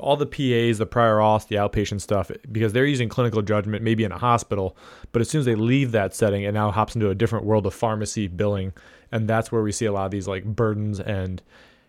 all 0.00 0.16
the 0.16 0.26
PAs, 0.26 0.78
the 0.78 0.86
prior 0.86 1.18
auth, 1.18 1.46
the 1.46 1.56
outpatient 1.56 2.00
stuff, 2.00 2.30
because 2.50 2.72
they're 2.72 2.86
using 2.86 3.08
clinical 3.08 3.40
judgment 3.40 3.84
maybe 3.84 4.02
in 4.02 4.10
a 4.10 4.18
hospital, 4.18 4.76
but 5.12 5.22
as 5.22 5.28
soon 5.28 5.38
as 5.38 5.44
they 5.44 5.54
leave 5.54 5.92
that 5.92 6.14
setting, 6.14 6.42
it 6.42 6.52
now 6.52 6.72
hops 6.72 6.96
into 6.96 7.08
a 7.08 7.14
different 7.14 7.44
world 7.44 7.66
of 7.66 7.74
pharmacy 7.74 8.26
billing, 8.26 8.72
and 9.12 9.28
that's 9.28 9.52
where 9.52 9.62
we 9.62 9.70
see 9.70 9.86
a 9.86 9.92
lot 9.92 10.06
of 10.06 10.10
these 10.10 10.26
like 10.26 10.44
burdens 10.44 10.98
and 10.98 11.40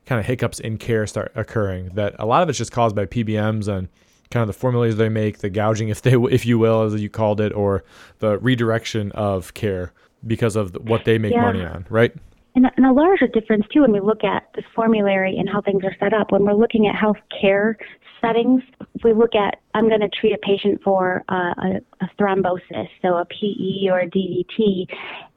kind 0.06 0.20
of 0.20 0.28
hiccups 0.28 0.60
in 0.60 0.78
care 0.78 1.08
start 1.08 1.32
occurring. 1.34 1.90
That 1.96 2.16
a 2.20 2.26
lot 2.28 2.44
of 2.44 2.50
it's 2.50 2.60
just 2.60 2.72
caused 2.72 2.96
by 2.96 3.08
PBMs 3.08 3.68
and 3.68 3.88
kind 4.30 4.42
of 4.42 4.48
the 4.48 4.60
formulas 4.60 4.98
they 4.98 5.10
make, 5.10 5.40
the 5.40 5.50
gouging, 5.50 5.90
if 5.90 6.04
they, 6.04 6.14
if 6.14 6.46
you 6.46 6.60
will, 6.60 6.84
as 6.84 7.02
you 7.02 7.10
called 7.10 7.42
it, 7.42 7.52
or 7.54 7.84
the 8.20 8.38
redirection 8.38 9.12
of 9.14 9.56
care 9.56 9.92
because 10.28 10.56
of 10.56 10.76
what 10.88 11.06
they 11.06 11.18
make 11.18 11.34
yeah. 11.34 11.42
money 11.42 11.64
on, 11.64 11.86
right? 11.90 12.14
And, 12.56 12.66
and 12.78 12.86
a 12.86 12.94
larger 12.94 13.28
difference 13.28 13.66
too 13.72 13.82
when 13.82 13.92
we 13.92 14.00
look 14.00 14.24
at 14.24 14.50
this 14.56 14.66
formulary 14.74 15.38
and 15.38 15.50
how 15.50 15.62
things 15.62 15.84
are 15.84 15.96
set 16.00 16.14
up. 16.14 16.32
When 16.32 16.46
we're 16.46 16.54
looking 16.54 16.88
at 16.88 16.96
health 16.96 17.18
care 17.42 17.78
settings, 18.22 18.64
if 18.96 19.04
we 19.04 19.14
look 19.14 19.36
at 19.36 19.58
I'm 19.74 19.90
going 19.90 20.02
to 20.02 20.10
treat 20.10 20.34
a 20.34 20.38
patient 20.38 20.82
for 20.84 21.24
uh, 21.30 21.54
a, 21.58 21.82
a 22.02 22.10
thrombosis, 22.20 22.88
so 23.02 23.18
a 23.18 23.26
PE 23.26 23.90
or 23.92 24.00
a 24.00 24.10
DVT, 24.10 24.88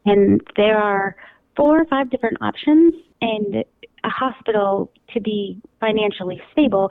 and 0.07 0.41
there 0.57 0.79
are 0.79 1.17
four 1.57 1.81
or 1.81 1.85
five 1.87 2.09
different 2.09 2.39
options, 2.41 2.95
and 3.21 3.65
a 4.05 4.09
hospital 4.09 4.93
to 5.13 5.21
be 5.21 5.61
financially 5.81 6.41
stable 6.53 6.89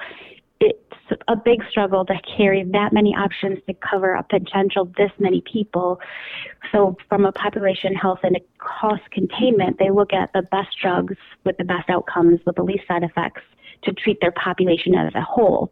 it's 0.59 1.21
a 1.27 1.35
big 1.35 1.63
struggle 1.69 2.05
to 2.05 2.15
carry 2.37 2.63
that 2.63 2.93
many 2.93 3.15
options 3.15 3.59
to 3.67 3.73
cover 3.75 4.13
a 4.13 4.23
potential 4.23 4.91
this 4.97 5.11
many 5.19 5.41
people. 5.41 5.99
So, 6.71 6.97
from 7.09 7.25
a 7.25 7.31
population 7.31 7.93
health 7.93 8.19
and 8.23 8.35
a 8.35 8.39
cost 8.57 9.03
containment, 9.11 9.77
they 9.79 9.89
look 9.89 10.13
at 10.13 10.31
the 10.33 10.43
best 10.43 10.75
drugs 10.81 11.15
with 11.45 11.57
the 11.57 11.63
best 11.63 11.89
outcomes 11.89 12.39
with 12.45 12.55
the 12.55 12.63
least 12.63 12.87
side 12.87 13.03
effects 13.03 13.41
to 13.83 13.93
treat 13.93 14.19
their 14.21 14.31
population 14.31 14.95
as 14.95 15.13
a 15.15 15.21
whole. 15.21 15.71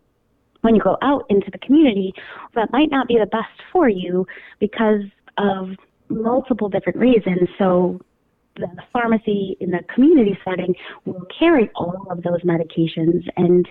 When 0.61 0.75
you 0.75 0.81
go 0.81 0.97
out 1.01 1.25
into 1.29 1.49
the 1.51 1.59
community, 1.59 2.13
that 2.55 2.71
might 2.71 2.89
not 2.89 3.07
be 3.07 3.17
the 3.17 3.27
best 3.27 3.61
for 3.71 3.89
you 3.89 4.25
because 4.59 5.01
of 5.37 5.69
multiple 6.09 6.69
different 6.69 6.97
reasons. 6.97 7.49
So, 7.57 7.99
the 8.57 8.69
pharmacy 8.93 9.57
in 9.59 9.71
the 9.71 9.81
community 9.93 10.37
setting 10.45 10.73
will 11.03 11.25
carry 11.37 11.69
all 11.75 12.07
of 12.09 12.23
those 12.23 12.41
medications 12.43 13.27
and 13.35 13.67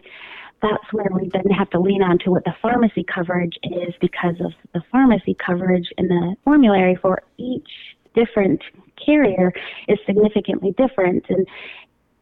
that's 0.65 0.93
where 0.93 1.11
we 1.13 1.31
then 1.33 1.51
have 1.57 1.69
to 1.71 1.79
lean 1.79 2.03
on 2.03 2.19
to 2.21 2.31
what 2.31 2.45
the 2.45 2.55
pharmacy 2.63 3.05
coverage 3.05 3.57
is 3.63 3.95
because 4.01 4.37
of 4.41 4.53
the 4.73 4.83
pharmacy 4.91 5.37
coverage 5.45 5.89
in 5.99 6.09
the 6.09 6.37
formulary 6.43 6.97
for 7.01 7.23
each 7.37 7.69
different 8.15 8.63
carrier 9.05 9.53
is 9.89 9.99
significantly 10.07 10.75
different. 10.79 11.25
And 11.29 11.47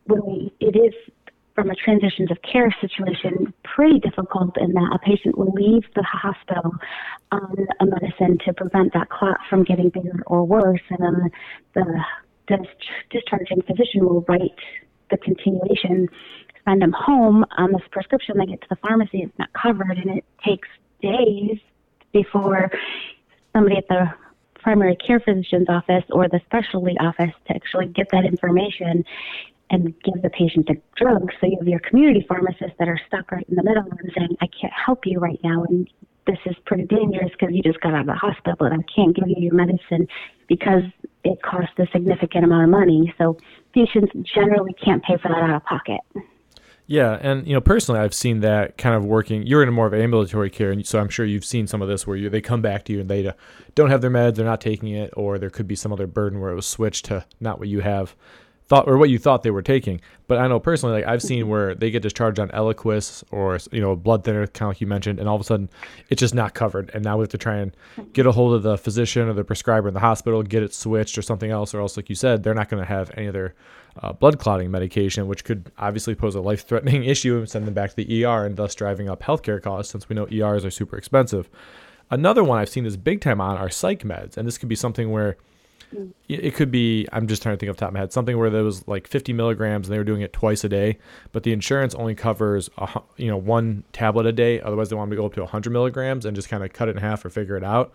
when 0.07 0.27
we, 0.27 0.53
it 0.61 0.77
is 0.77 0.93
from 1.55 1.71
a 1.71 1.75
transitions 1.75 2.31
of 2.31 2.39
care 2.43 2.75
situation 2.81 3.53
pretty 3.63 4.01
difficult 4.01 4.57
in 4.59 4.73
that 4.73 4.91
a 4.95 4.99
patient 4.99 5.37
will 5.37 5.53
leave 5.53 5.85
the 5.95 6.03
hospital 6.03 6.73
on 7.31 7.67
a 7.81 7.87
medicine 7.87 8.39
to 8.47 8.53
prevent 8.55 8.93
that 8.95 9.11
clot 9.11 9.39
from 9.49 9.63
getting 9.63 9.91
bigger 9.91 10.23
or 10.27 10.45
worse, 10.45 10.81
and 10.91 10.99
then 11.01 11.31
the, 11.75 12.01
the 12.49 12.67
discharging 13.11 13.61
physician 13.63 14.05
will 14.05 14.25
write 14.29 14.59
the 15.13 15.19
continuation 15.19 16.09
send 16.65 16.83
them 16.83 16.93
home 16.93 17.45
on 17.59 17.73
this 17.73 17.83
prescription. 17.91 18.39
They 18.39 18.47
get 18.47 18.61
to 18.63 18.67
the 18.71 18.77
pharmacy, 18.77 19.23
it's 19.23 19.39
not 19.39 19.51
covered, 19.53 19.99
and 19.99 20.19
it 20.19 20.25
takes 20.45 20.69
days 21.01 21.59
before 22.13 22.71
somebody 23.53 23.77
at 23.77 23.89
the 23.89 24.13
primary 24.61 24.97
care 24.97 25.21
physician's 25.21 25.69
office 25.69 26.05
or 26.11 26.29
the 26.29 26.41
specialty 26.47 26.97
office 26.99 27.33
to 27.49 27.55
actually 27.55 27.87
get 27.87 28.09
that 28.13 28.25
information 28.25 29.05
and 29.71 29.95
give 30.03 30.23
the 30.23 30.31
patient 30.31 30.67
the 30.67 30.77
drug. 30.97 31.31
So 31.41 31.47
you 31.47 31.57
have 31.59 31.67
your 31.67 31.81
community 31.81 32.25
pharmacists 32.29 32.77
that 32.79 32.89
are 32.89 33.01
stuck 33.09 33.33
right 33.33 33.47
in 33.49 33.57
the 33.57 33.63
middle 33.63 33.83
and 33.83 34.13
saying, 34.17 34.37
I 34.41 34.47
can't 34.47 34.73
help 34.73 35.07
you 35.07 35.19
right 35.19 35.41
now. 35.43 35.65
And 35.65 35.89
this 36.27 36.39
is 36.47 36.55
pretty 36.67 36.85
dangerous 36.85 37.31
because 37.33 37.55
you 37.55 37.63
just 37.63 37.81
got 37.81 37.95
out 37.95 38.03
of 38.03 38.07
the 38.07 38.15
hospital 38.15 38.67
and 38.67 38.75
I 38.75 38.85
can't 38.95 39.17
give 39.17 39.27
you 39.27 39.37
your 39.39 39.55
medicine 39.55 40.07
because 40.53 40.83
it 41.25 41.41
costs 41.41 41.73
a 41.79 41.87
significant 41.93 42.45
amount 42.45 42.65
of 42.65 42.69
money. 42.69 43.15
So 43.17 43.39
patients 43.73 44.13
generally 44.23 44.75
can't 44.75 45.03
pay 45.03 45.17
for 45.17 45.29
that 45.29 45.39
out 45.39 45.55
of 45.55 45.65
pocket. 45.65 46.01
Yeah, 46.87 47.19
and 47.23 47.47
you 47.47 47.55
know 47.55 47.61
personally, 47.63 48.03
I've 48.03 48.13
seen 48.13 48.41
that 48.41 48.77
kind 48.77 48.95
of 48.95 49.03
working. 49.03 49.47
You're 49.47 49.63
in 49.63 49.73
more 49.73 49.87
of 49.87 49.95
ambulatory 49.95 50.51
care, 50.51 50.71
and 50.71 50.87
so 50.87 50.99
I'm 50.99 51.09
sure 51.09 51.25
you've 51.25 51.45
seen 51.45 51.67
some 51.67 51.81
of 51.81 51.89
this 51.89 52.07
where 52.07 52.19
you, 52.19 52.29
they 52.29 52.43
come 52.43 52.61
back 52.61 52.85
to 52.85 52.93
you 52.93 53.01
and 53.01 53.09
they 53.09 53.27
uh, 53.27 53.33
don't 53.75 53.89
have 53.89 54.03
their 54.03 54.11
meds, 54.11 54.35
they're 54.35 54.45
not 54.45 54.61
taking 54.61 54.91
it, 54.91 55.11
or 55.17 55.39
there 55.39 55.49
could 55.49 55.67
be 55.67 55.77
some 55.77 55.91
other 55.91 56.07
burden 56.07 56.39
where 56.39 56.51
it 56.51 56.57
was 56.57 56.67
switched 56.67 57.07
to 57.07 57.25
not 57.41 57.59
what 57.59 57.69
you 57.69 57.81
have 57.81 58.15
thought 58.73 58.89
or 58.89 58.97
what 58.97 59.11
you 59.11 59.19
thought 59.19 59.43
they 59.43 59.51
were 59.51 59.61
taking. 59.61 60.01
But 60.29 60.39
I 60.39 60.49
know 60.49 60.59
personally, 60.59 61.03
like 61.03 61.07
I've 61.07 61.21
seen 61.21 61.47
where 61.49 61.75
they 61.75 61.91
get 61.91 62.03
discharged 62.03 62.41
on 62.41 62.49
Eliquis 62.49 63.23
or 63.31 63.59
you 63.71 63.83
know 63.83 63.95
blood 63.95 64.25
thinner, 64.25 64.47
kind 64.47 64.69
of 64.69 64.71
like 64.71 64.81
you 64.81 64.87
mentioned, 64.87 65.19
and 65.19 65.29
all 65.29 65.35
of 65.35 65.43
a 65.43 65.45
sudden 65.45 65.69
it's 66.09 66.21
just 66.21 66.35
not 66.35 66.55
covered, 66.55 66.91
and 66.95 67.05
now 67.05 67.19
we 67.19 67.23
have 67.23 67.29
to 67.31 67.39
try 67.39 67.57
and 67.57 67.77
get 68.15 68.25
a 68.25 68.33
hold 68.33 68.55
of 68.55 68.63
the 68.63 68.79
physician 68.79 69.29
or 69.29 69.35
the 69.35 69.45
prescriber 69.45 69.89
in 69.89 69.95
the 69.95 70.01
hospital, 70.01 70.43
get 70.43 70.63
it 70.63 70.73
switched 70.73 71.19
or 71.19 71.23
something 71.23 71.51
else, 71.51 71.75
or 71.75 71.83
else, 71.83 71.99
like 71.99 72.09
you 72.09 72.15
said, 72.15 72.43
they're 72.43 72.55
not 72.55 72.71
going 72.71 72.83
to 72.83 72.89
have 72.89 73.11
any 73.15 73.29
other 73.29 73.55
uh, 74.03 74.11
blood 74.15 74.39
clotting 74.39 74.71
medication, 74.71 75.27
which 75.27 75.45
could 75.45 75.71
obviously 75.77 76.15
pose 76.15 76.35
a 76.35 76.41
life-threatening 76.41 77.05
issue 77.15 77.37
and 77.37 77.51
send 77.51 77.67
them 77.67 77.75
back 77.75 77.91
to 77.91 77.97
the 77.97 78.25
ER, 78.25 78.47
and 78.47 78.57
thus 78.57 78.75
driving 78.75 79.07
up 79.07 79.23
healthcare 79.23 79.63
costs 79.63 79.93
since 79.93 80.09
we 80.09 80.17
know 80.17 80.27
ERs 80.33 80.65
are 80.65 80.71
super 80.71 80.97
expensive. 80.97 81.51
Another 82.11 82.43
one 82.43 82.59
I've 82.59 82.71
seen 82.71 82.87
is 82.87 82.97
big 82.97 83.21
time 83.21 83.39
on 83.39 83.59
are 83.59 83.69
psych 83.69 84.03
meds, 84.03 84.39
and 84.39 84.49
this 84.49 84.57
could 84.57 84.71
be 84.71 84.77
something 84.77 85.11
where 85.11 85.37
it 86.29 86.55
could 86.55 86.71
be 86.71 87.07
i'm 87.13 87.27
just 87.27 87.43
trying 87.43 87.55
to 87.55 87.59
think 87.59 87.71
off 87.71 87.77
top 87.77 87.89
of 87.89 87.95
my 87.95 88.01
head 88.01 88.13
something 88.13 88.39
where 88.39 88.51
there 88.51 88.65
was 88.65 88.87
like 88.89 89.07
50 89.07 89.33
milligrams 89.33 89.87
and 89.87 89.95
they 89.95 89.99
were 89.99 90.05
doing 90.05 90.23
it 90.23 90.33
twice 90.33 90.65
a 90.65 90.69
day 90.69 90.99
but 91.33 91.43
the 91.43 91.53
insurance 91.53 91.95
only 91.95 92.15
covers 92.15 92.71
a, 92.79 93.01
you 93.17 93.29
know 93.29 93.37
one 93.37 93.85
tablet 93.93 94.27
a 94.27 94.33
day 94.33 94.61
otherwise 94.61 94.89
they 94.89 94.97
want 94.97 95.11
me 95.11 95.17
to 95.17 95.21
go 95.21 95.27
up 95.27 95.35
to 95.35 95.41
100 95.41 95.71
milligrams 95.71 96.25
and 96.25 96.37
just 96.37 96.49
kind 96.49 96.65
of 96.65 96.73
cut 96.73 96.89
it 96.89 96.97
in 96.97 97.03
half 97.03 97.25
or 97.25 97.31
figure 97.31 97.57
it 97.57 97.65
out. 97.65 97.93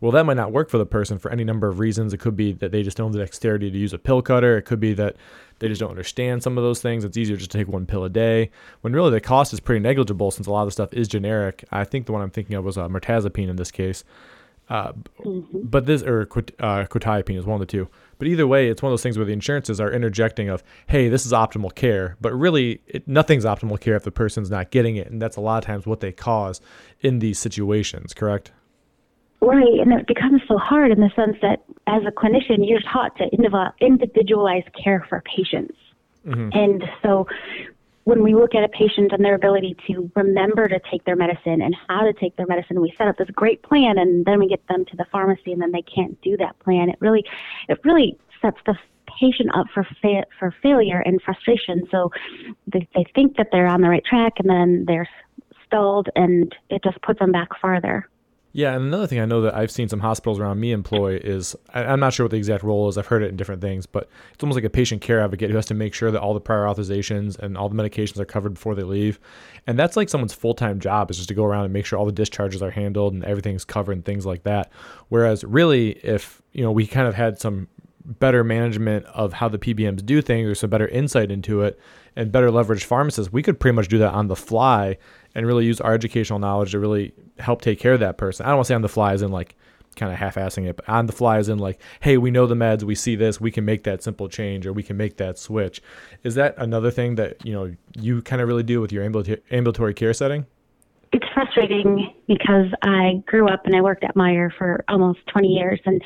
Well 0.00 0.12
that 0.12 0.24
might 0.24 0.36
not 0.36 0.52
work 0.52 0.70
for 0.70 0.78
the 0.78 0.86
person 0.86 1.18
for 1.18 1.30
any 1.30 1.44
number 1.44 1.66
of 1.66 1.78
reasons. 1.78 2.12
It 2.12 2.18
could 2.18 2.36
be 2.36 2.52
that 2.52 2.70
they 2.70 2.82
just 2.82 2.96
don't 2.96 3.08
have 3.08 3.12
the 3.14 3.18
dexterity 3.18 3.70
to 3.70 3.78
use 3.78 3.92
a 3.92 3.98
pill 3.98 4.22
cutter. 4.22 4.58
It 4.58 4.62
could 4.62 4.80
be 4.80 4.94
that 4.94 5.16
they 5.58 5.66
just 5.68 5.80
don't 5.80 5.90
understand 5.90 6.42
some 6.42 6.56
of 6.56 6.62
those 6.62 6.80
things. 6.80 7.04
It's 7.04 7.16
easier 7.16 7.36
just 7.36 7.50
to 7.50 7.58
take 7.58 7.66
one 7.66 7.84
pill 7.84 8.04
a 8.04 8.08
day 8.08 8.50
when 8.82 8.92
really 8.92 9.10
the 9.10 9.20
cost 9.20 9.52
is 9.52 9.58
pretty 9.58 9.80
negligible 9.80 10.30
since 10.30 10.46
a 10.46 10.52
lot 10.52 10.62
of 10.62 10.68
the 10.68 10.72
stuff 10.72 10.92
is 10.92 11.08
generic. 11.08 11.64
I 11.72 11.84
think 11.84 12.06
the 12.06 12.12
one 12.12 12.22
i'm 12.22 12.30
thinking 12.30 12.54
of 12.54 12.64
was 12.64 12.78
uh, 12.78 12.88
mirtazapine 12.88 13.48
in 13.48 13.56
this 13.56 13.70
case 13.70 14.04
uh, 14.68 14.92
mm-hmm. 15.24 15.60
But 15.62 15.86
this, 15.86 16.02
or 16.02 16.22
uh, 16.22 16.84
quetiapine 16.84 17.38
is 17.38 17.46
one 17.46 17.54
of 17.54 17.60
the 17.60 17.70
two. 17.70 17.88
But 18.18 18.28
either 18.28 18.46
way, 18.46 18.68
it's 18.68 18.82
one 18.82 18.90
of 18.90 18.92
those 18.92 19.02
things 19.02 19.16
where 19.16 19.24
the 19.24 19.32
insurances 19.32 19.80
are 19.80 19.90
interjecting 19.90 20.48
of, 20.48 20.62
hey, 20.88 21.08
this 21.08 21.24
is 21.24 21.32
optimal 21.32 21.74
care. 21.74 22.16
But 22.20 22.34
really, 22.34 22.82
it, 22.86 23.06
nothing's 23.06 23.44
optimal 23.44 23.80
care 23.80 23.96
if 23.96 24.02
the 24.02 24.10
person's 24.10 24.50
not 24.50 24.70
getting 24.70 24.96
it. 24.96 25.10
And 25.10 25.22
that's 25.22 25.36
a 25.36 25.40
lot 25.40 25.58
of 25.58 25.64
times 25.64 25.86
what 25.86 26.00
they 26.00 26.12
cause 26.12 26.60
in 27.00 27.20
these 27.20 27.38
situations, 27.38 28.12
correct? 28.12 28.52
Right. 29.40 29.78
And 29.80 29.92
it 29.92 30.06
becomes 30.06 30.42
so 30.48 30.58
hard 30.58 30.90
in 30.90 31.00
the 31.00 31.10
sense 31.14 31.36
that 31.42 31.62
as 31.86 32.02
a 32.06 32.10
clinician, 32.10 32.68
you're 32.68 32.80
taught 32.80 33.16
to 33.18 33.28
individualize 33.80 34.64
care 34.82 35.06
for 35.08 35.22
patients. 35.22 35.76
Mm-hmm. 36.26 36.50
And 36.52 36.84
so 37.02 37.26
when 38.08 38.22
we 38.22 38.34
look 38.34 38.54
at 38.54 38.64
a 38.64 38.68
patient 38.68 39.12
and 39.12 39.22
their 39.22 39.34
ability 39.34 39.76
to 39.86 40.10
remember 40.16 40.66
to 40.66 40.80
take 40.90 41.04
their 41.04 41.14
medicine 41.14 41.60
and 41.60 41.76
how 41.88 42.00
to 42.00 42.14
take 42.14 42.34
their 42.36 42.46
medicine, 42.46 42.80
we 42.80 42.90
set 42.96 43.06
up 43.06 43.18
this 43.18 43.28
great 43.34 43.62
plan 43.62 43.98
and 43.98 44.24
then 44.24 44.38
we 44.38 44.48
get 44.48 44.66
them 44.68 44.86
to 44.86 44.96
the 44.96 45.04
pharmacy 45.12 45.52
and 45.52 45.60
then 45.60 45.72
they 45.72 45.82
can't 45.82 46.18
do 46.22 46.34
that 46.38 46.58
plan. 46.60 46.88
It 46.88 46.96
really, 47.00 47.22
it 47.68 47.78
really 47.84 48.16
sets 48.40 48.56
the 48.64 48.74
patient 49.20 49.50
up 49.54 49.66
for 49.74 49.86
fa- 50.00 50.24
for 50.38 50.54
failure 50.62 51.00
and 51.00 51.20
frustration. 51.20 51.86
So 51.90 52.10
they, 52.66 52.88
they 52.94 53.04
think 53.14 53.36
that 53.36 53.48
they're 53.52 53.66
on 53.66 53.82
the 53.82 53.90
right 53.90 54.04
track 54.06 54.32
and 54.38 54.48
then 54.48 54.86
they're 54.86 55.08
stalled 55.66 56.08
and 56.16 56.56
it 56.70 56.82
just 56.82 57.02
puts 57.02 57.18
them 57.18 57.30
back 57.30 57.48
farther. 57.60 58.08
Yeah, 58.52 58.74
and 58.74 58.86
another 58.86 59.06
thing 59.06 59.20
I 59.20 59.26
know 59.26 59.42
that 59.42 59.54
I've 59.54 59.70
seen 59.70 59.88
some 59.88 60.00
hospitals 60.00 60.40
around 60.40 60.58
me 60.58 60.72
employ 60.72 61.16
is 61.16 61.54
I, 61.74 61.82
am 61.82 62.00
not 62.00 62.14
sure 62.14 62.24
what 62.24 62.30
the 62.30 62.38
exact 62.38 62.64
role 62.64 62.88
is. 62.88 62.96
I've 62.96 63.06
heard 63.06 63.22
it 63.22 63.28
in 63.28 63.36
different 63.36 63.60
things, 63.60 63.84
but 63.84 64.08
it's 64.32 64.42
almost 64.42 64.56
like 64.56 64.64
a 64.64 64.70
patient 64.70 65.02
care 65.02 65.20
advocate 65.20 65.50
who 65.50 65.56
has 65.56 65.66
to 65.66 65.74
make 65.74 65.92
sure 65.92 66.10
that 66.10 66.20
all 66.20 66.32
the 66.32 66.40
prior 66.40 66.64
authorizations 66.64 67.38
and 67.38 67.58
all 67.58 67.68
the 67.68 67.80
medications 67.80 68.18
are 68.18 68.24
covered 68.24 68.54
before 68.54 68.74
they 68.74 68.84
leave. 68.84 69.20
And 69.66 69.78
that's 69.78 69.96
like 69.96 70.08
someone's 70.08 70.32
full 70.32 70.54
time 70.54 70.80
job 70.80 71.10
is 71.10 71.18
just 71.18 71.28
to 71.28 71.34
go 71.34 71.44
around 71.44 71.64
and 71.64 71.72
make 71.74 71.84
sure 71.84 71.98
all 71.98 72.06
the 72.06 72.12
discharges 72.12 72.62
are 72.62 72.70
handled 72.70 73.12
and 73.12 73.22
everything's 73.24 73.66
covered 73.66 73.92
and 73.92 74.04
things 74.04 74.24
like 74.24 74.44
that. 74.44 74.72
Whereas 75.08 75.44
really, 75.44 75.90
if 76.02 76.40
you 76.52 76.62
know 76.62 76.72
we 76.72 76.86
kind 76.86 77.06
of 77.06 77.14
had 77.14 77.38
some 77.38 77.68
better 78.08 78.42
management 78.42 79.04
of 79.06 79.34
how 79.34 79.48
the 79.48 79.58
PBMs 79.58 80.04
do 80.04 80.22
things 80.22 80.48
or 80.48 80.54
some 80.54 80.70
better 80.70 80.88
insight 80.88 81.30
into 81.30 81.60
it 81.60 81.78
and 82.16 82.32
better 82.32 82.50
leverage 82.50 82.86
pharmacists, 82.86 83.30
we 83.30 83.42
could 83.42 83.60
pretty 83.60 83.74
much 83.74 83.88
do 83.88 83.98
that 83.98 84.14
on 84.14 84.28
the 84.28 84.36
fly 84.36 84.96
and 85.38 85.46
really 85.46 85.64
use 85.64 85.80
our 85.80 85.94
educational 85.94 86.40
knowledge 86.40 86.72
to 86.72 86.80
really 86.80 87.14
help 87.38 87.62
take 87.62 87.78
care 87.78 87.92
of 87.92 88.00
that 88.00 88.18
person. 88.18 88.44
I 88.44 88.48
don't 88.48 88.56
want 88.56 88.66
to 88.66 88.68
say 88.68 88.74
on 88.74 88.82
the 88.82 88.88
fly 88.88 89.12
as 89.12 89.22
in 89.22 89.30
like 89.30 89.54
kind 89.94 90.12
of 90.12 90.18
half-assing 90.18 90.68
it, 90.68 90.74
but 90.76 90.88
on 90.88 91.06
the 91.06 91.12
fly 91.12 91.38
as 91.38 91.48
in 91.48 91.58
like, 91.58 91.80
hey, 92.00 92.18
we 92.18 92.32
know 92.32 92.46
the 92.46 92.56
meds, 92.56 92.82
we 92.82 92.96
see 92.96 93.14
this, 93.14 93.40
we 93.40 93.52
can 93.52 93.64
make 93.64 93.84
that 93.84 94.02
simple 94.02 94.28
change 94.28 94.66
or 94.66 94.72
we 94.72 94.82
can 94.82 94.96
make 94.96 95.16
that 95.18 95.38
switch. 95.38 95.80
Is 96.24 96.34
that 96.34 96.56
another 96.58 96.90
thing 96.90 97.14
that 97.14 97.46
you 97.46 97.52
know 97.52 97.72
you 97.96 98.20
kind 98.22 98.42
of 98.42 98.48
really 98.48 98.64
do 98.64 98.80
with 98.80 98.92
your 98.92 99.04
ambulatory 99.04 99.94
care 99.94 100.12
setting? 100.12 100.44
It's 101.12 101.26
frustrating 101.32 102.12
because 102.26 102.66
I 102.82 103.22
grew 103.26 103.48
up 103.48 103.64
and 103.64 103.76
I 103.76 103.80
worked 103.80 104.04
at 104.04 104.14
Meijer 104.16 104.50
for 104.58 104.84
almost 104.88 105.20
20 105.28 105.48
years, 105.48 105.80
and 105.86 106.02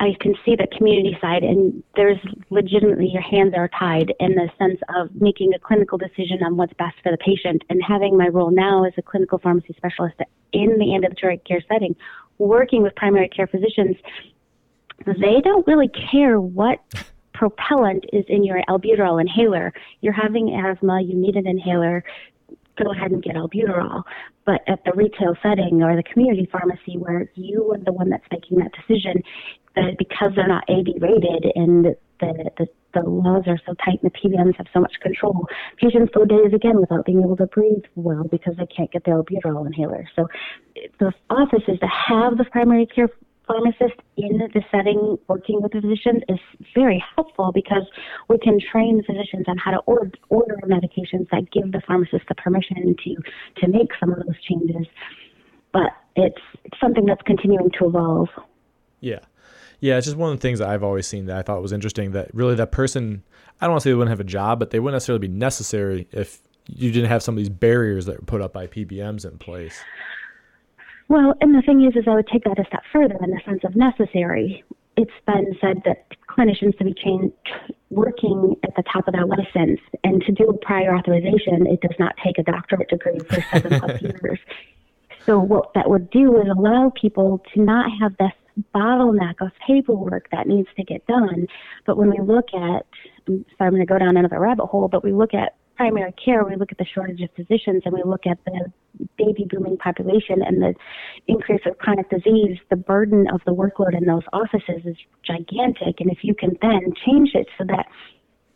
I 0.00 0.14
can 0.20 0.34
see 0.44 0.56
the 0.56 0.66
community 0.76 1.16
side, 1.20 1.44
and 1.44 1.82
there's 1.94 2.18
legitimately 2.50 3.08
your 3.08 3.22
hands 3.22 3.54
are 3.56 3.68
tied 3.78 4.12
in 4.18 4.34
the 4.34 4.48
sense 4.58 4.80
of 4.94 5.08
making 5.14 5.52
a 5.54 5.58
clinical 5.58 5.98
decision 5.98 6.42
on 6.44 6.56
what's 6.56 6.72
best 6.74 6.96
for 7.02 7.12
the 7.12 7.18
patient. 7.18 7.62
And 7.70 7.80
having 7.86 8.16
my 8.16 8.28
role 8.28 8.50
now 8.50 8.84
as 8.84 8.92
a 8.98 9.02
clinical 9.02 9.38
pharmacy 9.38 9.74
specialist 9.76 10.16
in 10.52 10.78
the 10.78 10.94
ambulatory 10.94 11.38
care 11.38 11.62
setting, 11.68 11.94
working 12.38 12.82
with 12.82 12.94
primary 12.96 13.28
care 13.28 13.46
physicians, 13.46 13.96
they 15.06 15.40
don't 15.42 15.66
really 15.66 15.90
care 16.10 16.40
what 16.40 16.80
propellant 17.34 18.04
is 18.12 18.24
in 18.28 18.44
your 18.44 18.62
albuterol 18.68 19.20
inhaler. 19.20 19.72
You're 20.00 20.12
having 20.12 20.54
asthma, 20.54 21.02
you 21.02 21.14
need 21.14 21.36
an 21.36 21.46
inhaler, 21.46 22.04
go 22.82 22.90
ahead 22.92 23.10
and 23.10 23.22
get 23.22 23.36
albuterol. 23.36 24.02
But 24.44 24.62
at 24.68 24.84
the 24.84 24.92
retail 24.94 25.34
setting 25.42 25.82
or 25.82 25.96
the 25.96 26.02
community 26.02 26.48
pharmacy 26.50 26.98
where 26.98 27.30
you 27.34 27.72
are 27.72 27.78
the 27.78 27.92
one 27.92 28.10
that's 28.10 28.26
making 28.30 28.58
that 28.58 28.72
decision, 28.72 29.22
that 29.76 29.96
because 29.98 30.32
they're 30.36 30.48
not 30.48 30.64
AB 30.68 30.94
rated 31.00 31.52
and 31.54 31.96
the, 32.20 32.52
the, 32.58 32.66
the 32.94 33.00
laws 33.00 33.44
are 33.46 33.58
so 33.66 33.74
tight 33.84 34.00
and 34.02 34.10
the 34.10 34.28
PBMs 34.28 34.56
have 34.56 34.66
so 34.72 34.80
much 34.80 34.94
control, 35.02 35.46
patients 35.76 36.12
go 36.14 36.24
days 36.24 36.52
again 36.54 36.80
without 36.80 37.04
being 37.04 37.20
able 37.20 37.36
to 37.36 37.46
breathe 37.46 37.84
well 37.94 38.24
because 38.30 38.54
they 38.56 38.66
can't 38.66 38.90
get 38.92 39.04
the 39.04 39.10
albuterol 39.10 39.66
inhaler. 39.66 40.08
So 40.14 40.28
the 41.00 41.12
office 41.30 41.64
is 41.68 41.78
to 41.80 41.88
have 42.08 42.38
the 42.38 42.44
primary 42.44 42.86
care 42.86 43.08
pharmacist 43.46 44.00
in 44.16 44.38
the 44.38 44.62
setting 44.70 45.18
working 45.28 45.60
with 45.60 45.72
the 45.72 45.80
physicians 45.80 46.22
is 46.28 46.38
very 46.74 47.02
helpful 47.14 47.52
because 47.52 47.82
we 48.28 48.38
can 48.38 48.58
train 48.58 49.02
physicians 49.04 49.44
on 49.48 49.58
how 49.58 49.70
to 49.70 49.78
order, 49.80 50.10
order 50.30 50.58
medications 50.64 51.28
that 51.30 51.50
give 51.52 51.72
the 51.72 51.82
pharmacist 51.86 52.24
the 52.28 52.34
permission 52.36 52.96
to, 53.04 53.16
to 53.60 53.68
make 53.68 53.90
some 54.00 54.12
of 54.12 54.18
those 54.18 54.40
changes. 54.48 54.86
But 55.72 55.90
it's, 56.16 56.40
it's 56.64 56.80
something 56.80 57.04
that's 57.04 57.22
continuing 57.22 57.70
to 57.78 57.86
evolve. 57.86 58.28
Yeah. 59.00 59.20
Yeah, 59.84 59.98
it's 59.98 60.06
just 60.06 60.16
one 60.16 60.32
of 60.32 60.38
the 60.38 60.40
things 60.40 60.60
that 60.60 60.70
I've 60.70 60.82
always 60.82 61.06
seen 61.06 61.26
that 61.26 61.36
I 61.36 61.42
thought 61.42 61.60
was 61.60 61.70
interesting 61.70 62.12
that 62.12 62.34
really 62.34 62.54
that 62.54 62.72
person, 62.72 63.22
I 63.60 63.66
don't 63.66 63.72
want 63.72 63.82
to 63.82 63.84
say 63.84 63.90
they 63.90 63.94
wouldn't 63.94 64.12
have 64.12 64.20
a 64.20 64.24
job, 64.24 64.58
but 64.58 64.70
they 64.70 64.80
wouldn't 64.80 64.94
necessarily 64.94 65.28
be 65.28 65.34
necessary 65.34 66.08
if 66.10 66.40
you 66.66 66.90
didn't 66.90 67.10
have 67.10 67.22
some 67.22 67.34
of 67.34 67.36
these 67.36 67.50
barriers 67.50 68.06
that 68.06 68.18
were 68.18 68.24
put 68.24 68.40
up 68.40 68.54
by 68.54 68.66
PBMs 68.66 69.30
in 69.30 69.36
place. 69.36 69.78
Well, 71.08 71.34
and 71.42 71.54
the 71.54 71.60
thing 71.60 71.84
is, 71.84 71.94
is 71.96 72.08
I 72.08 72.14
would 72.14 72.26
take 72.28 72.44
that 72.44 72.58
a 72.58 72.64
step 72.64 72.80
further 72.90 73.18
in 73.22 73.28
the 73.28 73.40
sense 73.44 73.60
of 73.62 73.76
necessary. 73.76 74.64
It's 74.96 75.12
been 75.26 75.54
said 75.60 75.82
that 75.84 76.06
clinicians 76.30 76.78
to 76.78 76.84
be 76.84 76.94
trained 76.94 77.32
working 77.90 78.56
at 78.62 78.74
the 78.76 78.84
top 78.90 79.06
of 79.06 79.12
their 79.12 79.26
license, 79.26 79.80
and 80.02 80.22
to 80.22 80.32
do 80.32 80.48
a 80.48 80.56
prior 80.64 80.96
authorization, 80.96 81.66
it 81.66 81.82
does 81.82 81.98
not 81.98 82.14
take 82.24 82.38
a 82.38 82.42
doctorate 82.42 82.88
degree 82.88 83.18
for 83.18 83.38
seven 83.52 83.80
plus 83.80 84.00
years. 84.22 84.38
So 85.26 85.38
what 85.38 85.74
that 85.74 85.90
would 85.90 86.08
do 86.08 86.40
is 86.40 86.48
allow 86.48 86.90
people 86.98 87.42
to 87.52 87.60
not 87.60 87.90
have 88.00 88.16
this 88.16 88.32
bottleneck 88.74 89.34
of 89.40 89.50
paperwork 89.66 90.28
that 90.30 90.46
needs 90.46 90.68
to 90.76 90.84
get 90.84 91.06
done. 91.06 91.46
But 91.86 91.96
when 91.96 92.10
we 92.10 92.18
look 92.20 92.48
at, 92.54 92.86
so 93.26 93.44
I'm 93.60 93.70
going 93.70 93.80
to 93.80 93.86
go 93.86 93.98
down 93.98 94.16
another 94.16 94.40
rabbit 94.40 94.66
hole, 94.66 94.88
but 94.88 95.04
we 95.04 95.12
look 95.12 95.34
at 95.34 95.56
primary 95.76 96.12
care, 96.12 96.44
we 96.44 96.56
look 96.56 96.70
at 96.70 96.78
the 96.78 96.86
shortage 96.94 97.20
of 97.20 97.30
physicians 97.34 97.82
and 97.84 97.94
we 97.94 98.02
look 98.04 98.26
at 98.26 98.38
the 98.44 98.72
baby 99.18 99.46
booming 99.50 99.76
population 99.76 100.40
and 100.40 100.62
the 100.62 100.74
increase 101.26 101.62
of 101.66 101.76
chronic 101.78 102.08
disease, 102.10 102.58
the 102.70 102.76
burden 102.76 103.26
of 103.32 103.40
the 103.44 103.52
workload 103.52 103.96
in 103.96 104.04
those 104.04 104.22
offices 104.32 104.82
is 104.84 104.96
gigantic. 105.24 106.00
And 106.00 106.10
if 106.10 106.18
you 106.22 106.34
can 106.34 106.56
then 106.62 106.92
change 107.04 107.30
it 107.34 107.48
so 107.58 107.64
that 107.64 107.86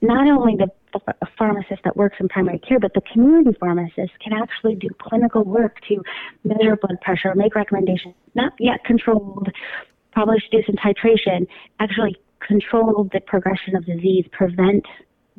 not 0.00 0.28
only 0.28 0.56
the, 0.56 0.68
the 0.92 1.26
pharmacist 1.36 1.82
that 1.84 1.96
works 1.96 2.16
in 2.20 2.28
primary 2.28 2.58
care, 2.58 2.78
but 2.78 2.94
the 2.94 3.00
community 3.12 3.56
pharmacist 3.58 4.12
can 4.22 4.32
actually 4.32 4.74
do 4.74 4.88
clinical 5.00 5.44
work 5.44 5.76
to 5.88 6.02
measure 6.44 6.76
blood 6.76 7.00
pressure, 7.00 7.34
make 7.34 7.54
recommendations, 7.54 8.14
not 8.34 8.52
yet 8.58 8.84
controlled 8.84 9.48
probably 10.12 10.38
should 10.40 10.50
do 10.50 10.62
some 10.66 10.76
titration, 10.76 11.46
actually 11.80 12.16
control 12.40 13.08
the 13.12 13.20
progression 13.20 13.76
of 13.76 13.84
disease, 13.84 14.24
prevent 14.32 14.84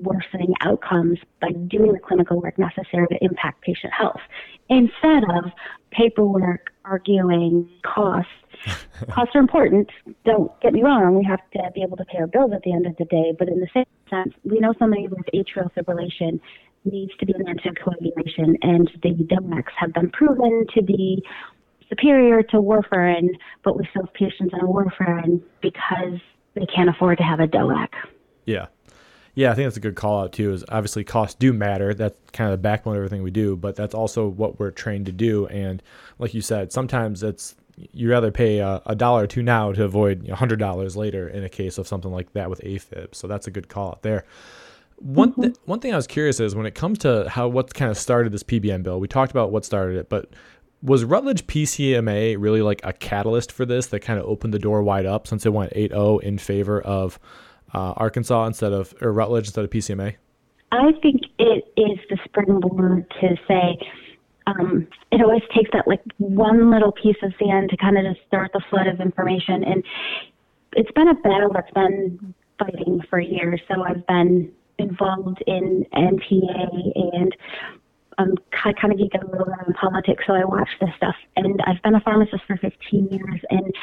worsening 0.02 0.54
outcomes 0.62 1.20
by 1.42 1.50
doing 1.68 1.94
the 1.94 2.00
clinical 2.00 2.42
work 2.42 2.58
necessary 2.58 3.08
to 3.08 3.24
impact 3.24 3.62
patient 3.62 3.94
health 3.94 4.22
instead 4.70 5.24
of 5.36 5.52
paperwork, 5.92 6.72
arguing, 6.86 7.70
costs. 7.84 8.32
costs 9.10 9.36
are 9.36 9.40
important. 9.40 9.90
Don't 10.26 10.52
get 10.62 10.74
me 10.74 10.84
wrong. 10.84 11.18
We 11.18 11.26
have 11.26 11.40
to 11.54 11.72
be 11.74 11.82
able 11.82 11.98
to 11.98 12.06
pay 12.06 12.20
our 12.20 12.28
bills 12.28 12.52
at 12.54 12.64
the 12.64 12.74
end 12.74 12.86
of 12.86 12.96
the 12.98 13.06
day. 13.06 13.34
But 13.38 13.48
in 13.48 13.60
the 13.60 13.68
same 13.74 13.86
sense, 14.10 14.34
we 14.44 14.60
know 14.60 14.74
somebody 14.78 15.08
with 15.08 15.26
atrial 15.34 15.72
fibrillation 15.74 16.40
needs 16.86 17.12
to 17.20 17.26
be 17.26 17.34
in 17.34 17.46
anticoagulation, 17.46 18.56
and 18.62 18.90
the 19.04 19.10
DOACs 19.10 19.72
have 19.78 19.94
been 19.94 20.10
proven 20.12 20.66
to 20.74 20.82
be 20.82 21.24
superior 21.90 22.44
to 22.44 22.58
warfarin, 22.58 23.30
but 23.64 23.78
we 23.78 23.86
still 23.90 24.04
have 24.04 24.14
patients 24.14 24.54
on 24.54 24.62
warfarin 24.62 25.42
because 25.62 26.20
they 26.56 26.66
can't 26.74 26.90
afford 26.90 27.18
to 27.18 27.24
have 27.24 27.40
a 27.40 27.48
DOAC. 27.48 27.90
Yeah. 28.46 28.68
Yeah, 29.36 29.52
I 29.52 29.56
think 29.56 29.68
that's 29.68 29.78
a 29.78 29.82
good 29.82 29.96
call 29.96 30.24
out 30.24 30.34
too. 30.34 30.52
Is 30.52 30.66
obviously 30.70 31.04
costs 31.04 31.36
do 31.36 31.54
matter. 31.54 31.94
That's 31.94 32.18
kind 32.32 32.52
of 32.52 32.60
the 32.60 32.62
backbone 32.62 32.96
of 32.96 32.98
everything 32.98 33.24
we 33.24 33.32
do, 33.32 33.56
but 33.56 33.76
that's 33.76 33.94
also 33.94 34.28
what 34.28 34.60
we're 34.60 34.72
trained 34.72 35.06
to 35.06 35.12
do. 35.12 35.48
And 35.48 35.82
like 36.18 36.34
you 36.34 36.42
said, 36.42 36.72
sometimes 36.72 37.24
it's 37.24 37.56
you 37.94 38.10
rather 38.10 38.32
pay 38.32 38.60
a, 38.60 38.82
dollar 38.96 39.24
or 39.24 39.28
two 39.28 39.42
now 39.42 39.72
to 39.72 39.84
avoid 39.84 40.28
a 40.28 40.36
hundred 40.36 40.60
dollars 40.60 40.98
later 40.98 41.30
in 41.30 41.44
a 41.44 41.50
case 41.50 41.78
of 41.78 41.88
something 41.88 42.12
like 42.12 42.34
that 42.34 42.50
with 42.50 42.60
AFib. 42.62 43.16
So 43.16 43.28
that's 43.28 43.48
a 43.48 43.52
good 43.52 43.70
call 43.70 43.90
out 43.90 44.02
there. 44.02 44.26
One 44.98 45.34
th- 45.34 45.54
mm-hmm. 45.54 45.72
one 45.72 45.80
thing 45.80 45.94
I 45.94 45.96
was 45.96 46.08
curious 46.08 46.42
is 46.42 46.56
when 46.56 46.66
it 46.66 46.76
comes 46.76 47.00
to 47.00 47.30
how 47.30 47.48
what 47.48 47.74
kind 47.74 47.90
of 47.90 47.98
started 47.98 48.34
this 48.34 48.44
PBM 48.44 48.84
bill. 48.84 49.00
We 49.00 49.08
talked 49.08 49.32
about 49.32 49.52
what 49.52 49.64
started 49.64 49.98
it, 49.98 50.10
but 50.10 50.30
was 50.82 51.04
Rutledge 51.04 51.48
PCMA 51.48 52.36
really 52.38 52.62
like 52.62 52.82
a 52.84 52.94
catalyst 52.94 53.52
for 53.52 53.66
this 53.66 53.88
that 53.88 54.00
kind 54.02 54.20
of 54.20 54.26
opened 54.26 54.54
the 54.54 54.60
door 54.60 54.82
wide 54.84 55.06
up 55.06 55.28
since 55.28 55.46
it 55.46 55.54
went 55.54 55.74
8-0 55.74 56.22
in 56.22 56.38
favor 56.38 56.82
of 56.82 57.20
uh, 57.74 57.94
Arkansas 57.98 58.46
instead 58.46 58.74
of 58.74 58.94
or 59.02 59.12
Rutledge 59.14 59.48
instead 59.48 59.66
of 59.66 59.72
PCMA? 59.72 60.16
I 60.72 60.92
think 61.02 61.22
it 61.40 61.74
is 61.78 62.00
the 62.10 62.18
springboard 62.26 63.10
to 63.22 63.36
say 63.48 63.78
um, 64.48 64.88
it 65.12 65.22
always 65.22 65.42
takes 65.56 65.70
that 65.74 65.88
like 65.88 66.02
one 66.18 66.72
little 66.72 66.92
piece 66.92 67.18
of 67.24 67.34
sand 67.40 67.70
to 67.70 67.78
kind 67.78 67.98
of 67.98 68.06
just 68.06 68.26
start 68.28 68.52
the 68.54 68.62
flood 68.70 68.88
of 68.88 69.00
information, 69.00 69.64
and 69.64 69.84
it's 70.74 70.92
been 70.92 71.08
a 71.08 71.16
battle 71.16 71.52
that's 71.54 71.72
been 71.72 72.34
fighting 72.58 73.02
for 73.10 73.20
years. 73.20 73.60
So 73.68 73.84
I've 73.84 74.06
been 74.08 74.52
involved 74.78 75.44
in 75.46 75.86
NTA 75.94 77.14
and 77.14 77.36
um, 78.18 78.36
I 78.66 78.74
kind 78.74 78.92
of 78.94 79.00
geek 79.00 79.14
a 79.14 79.26
little 79.26 79.46
bit 79.46 79.56
on 79.66 79.74
politics, 79.74 80.24
so 80.28 80.34
I 80.34 80.44
watch 80.44 80.70
this 80.82 80.90
stuff. 80.98 81.16
And 81.38 81.62
I've 81.66 81.82
been 81.84 81.96
a 81.96 82.02
pharmacist 82.02 82.44
for 82.46 82.58
15 82.58 83.08
years, 83.12 83.42
and 83.50 83.74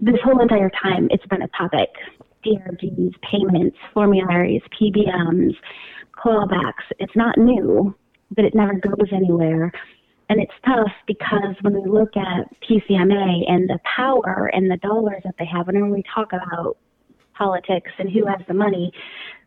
this 0.00 0.16
whole 0.22 0.40
entire 0.40 0.70
time, 0.82 1.08
it's 1.10 1.26
been 1.26 1.42
a 1.42 1.48
topic. 1.48 1.90
DRGs, 2.44 3.12
payments, 3.22 3.76
formularies, 3.94 4.62
PBMs, 4.80 5.54
clawbacks. 6.12 6.84
It's 6.98 7.16
not 7.16 7.38
new, 7.38 7.94
but 8.34 8.44
it 8.44 8.54
never 8.54 8.74
goes 8.74 9.08
anywhere. 9.12 9.72
And 10.28 10.40
it's 10.40 10.52
tough 10.64 10.92
because 11.06 11.56
when 11.60 11.74
we 11.74 11.88
look 11.88 12.16
at 12.16 12.48
PCMA 12.62 13.50
and 13.50 13.68
the 13.68 13.78
power 13.96 14.50
and 14.52 14.70
the 14.70 14.78
dollars 14.78 15.22
that 15.24 15.34
they 15.38 15.44
have, 15.44 15.68
and 15.68 15.80
when 15.80 15.90
we 15.90 16.02
talk 16.14 16.32
about 16.32 16.76
politics 17.34 17.90
and 17.98 18.10
who 18.10 18.26
has 18.26 18.40
the 18.48 18.54
money, 18.54 18.92